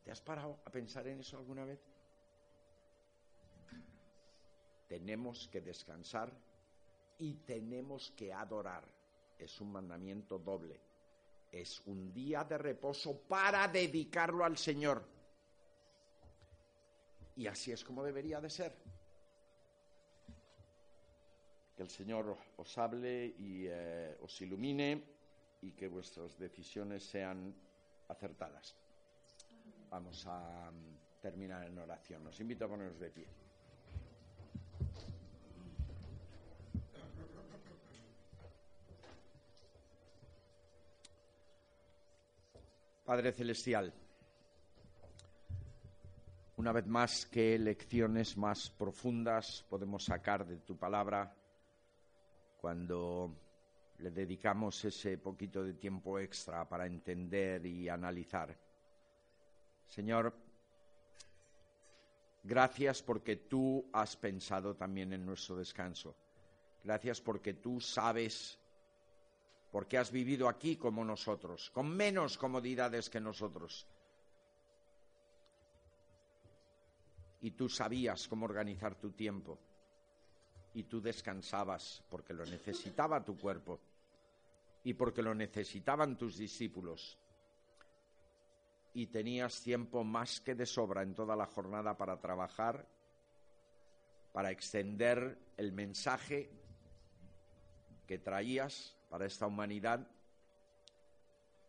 [0.02, 1.78] ¿Te has parado a pensar en eso alguna vez?
[4.88, 6.30] Tenemos que descansar
[7.18, 8.84] y tenemos que adorar.
[9.38, 10.80] Es un mandamiento doble.
[11.50, 15.04] Es un día de reposo para dedicarlo al Señor.
[17.36, 18.76] Y así es como debería de ser.
[21.76, 25.02] Que el Señor os hable y eh, os ilumine
[25.62, 27.54] y que vuestras decisiones sean
[28.08, 28.76] acertadas.
[29.90, 32.26] Vamos a mm, terminar en oración.
[32.26, 33.26] Os invito a ponernos de pie.
[43.04, 43.92] Padre Celestial,
[46.56, 51.36] una vez más, ¿qué lecciones más profundas podemos sacar de tu palabra
[52.56, 53.36] cuando
[53.98, 58.56] le dedicamos ese poquito de tiempo extra para entender y analizar?
[59.86, 60.34] Señor,
[62.42, 66.16] gracias porque tú has pensado también en nuestro descanso.
[66.82, 68.58] Gracias porque tú sabes
[69.74, 73.88] porque has vivido aquí como nosotros, con menos comodidades que nosotros.
[77.40, 79.58] Y tú sabías cómo organizar tu tiempo.
[80.74, 83.80] Y tú descansabas porque lo necesitaba tu cuerpo
[84.84, 87.18] y porque lo necesitaban tus discípulos.
[88.92, 92.86] Y tenías tiempo más que de sobra en toda la jornada para trabajar,
[94.32, 96.48] para extender el mensaje
[98.06, 100.06] que traías para esta humanidad,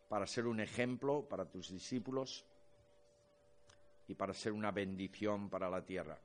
[0.08, 2.44] para ser un ejemplo para tus discípulos
[4.08, 6.18] y para ser una bendición para la tierra.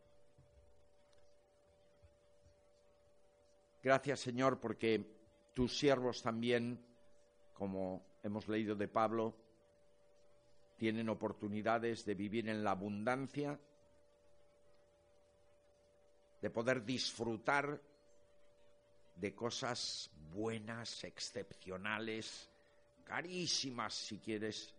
[3.83, 5.03] Gracias Señor porque
[5.53, 6.79] tus siervos también,
[7.53, 9.35] como hemos leído de Pablo,
[10.77, 13.59] tienen oportunidades de vivir en la abundancia,
[16.41, 17.79] de poder disfrutar
[19.15, 22.49] de cosas buenas, excepcionales,
[23.03, 24.73] carísimas si quieres,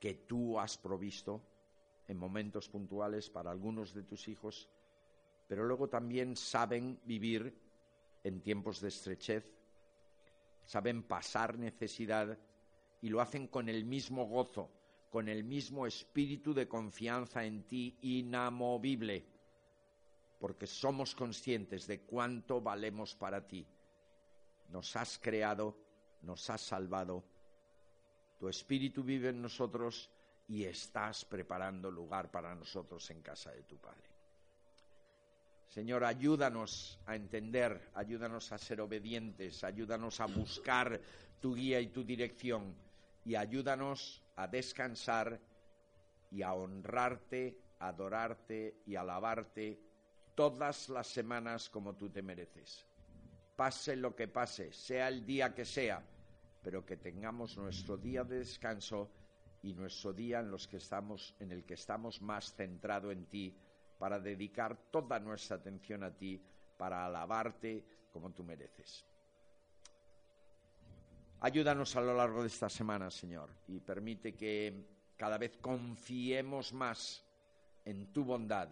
[0.00, 1.40] que tú has provisto
[2.08, 4.68] en momentos puntuales para algunos de tus hijos,
[5.48, 7.56] pero luego también saben vivir
[8.22, 9.44] en tiempos de estrechez,
[10.66, 12.38] saben pasar necesidad
[13.00, 14.70] y lo hacen con el mismo gozo,
[15.10, 19.33] con el mismo espíritu de confianza en ti inamovible
[20.44, 23.66] porque somos conscientes de cuánto valemos para ti.
[24.68, 25.74] Nos has creado,
[26.20, 27.24] nos has salvado,
[28.38, 30.10] tu espíritu vive en nosotros
[30.46, 34.10] y estás preparando lugar para nosotros en casa de tu Padre.
[35.66, 41.00] Señor, ayúdanos a entender, ayúdanos a ser obedientes, ayúdanos a buscar
[41.40, 42.76] tu guía y tu dirección
[43.24, 45.40] y ayúdanos a descansar
[46.30, 49.93] y a honrarte, adorarte y alabarte
[50.34, 52.86] todas las semanas como tú te mereces.
[53.56, 56.02] Pase lo que pase, sea el día que sea,
[56.62, 59.10] pero que tengamos nuestro día de descanso
[59.62, 63.56] y nuestro día en, los que estamos, en el que estamos más centrado en ti,
[63.98, 66.40] para dedicar toda nuestra atención a ti,
[66.76, 69.06] para alabarte como tú mereces.
[71.40, 77.24] Ayúdanos a lo largo de esta semana, Señor, y permite que cada vez confiemos más
[77.84, 78.68] en tu bondad.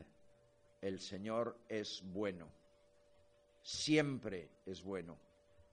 [0.83, 2.49] El Señor es bueno,
[3.63, 5.17] siempre es bueno,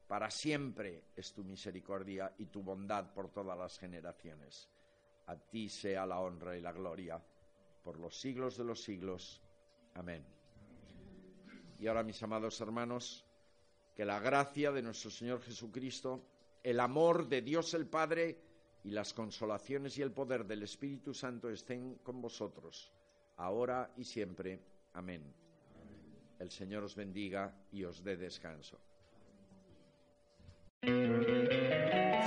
[0.07, 4.69] para siempre es tu misericordia y tu bondad por todas las generaciones.
[5.25, 7.19] A ti sea la honra y la gloria
[7.83, 9.41] por los siglos de los siglos.
[9.95, 10.23] Amén.
[11.79, 13.25] Y ahora, mis amados hermanos,
[13.95, 16.23] que la gracia de nuestro Señor Jesucristo,
[16.61, 18.37] el amor de Dios el Padre
[18.83, 22.91] y las consolaciones y el poder del Espíritu Santo estén con vosotros,
[23.37, 24.59] ahora y siempre.
[24.99, 25.23] Amén.
[26.39, 28.77] El Señor os bendiga y os dé descanso.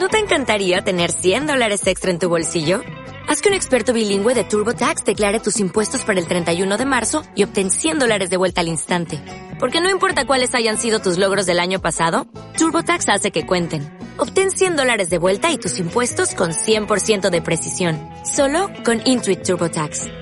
[0.00, 2.80] ¿No te encantaría tener 100 dólares extra en tu bolsillo?
[3.28, 7.22] Haz que un experto bilingüe de TurboTax declare tus impuestos para el 31 de marzo
[7.34, 9.20] y obtén 100 dólares de vuelta al instante.
[9.60, 13.82] Porque no importa cuáles hayan sido tus logros del año pasado, TurboTax hace que cuenten.
[14.16, 18.00] Obtén 100 dólares de vuelta y tus impuestos con 100% de precisión.
[18.24, 20.21] Solo con Intuit TurboTax.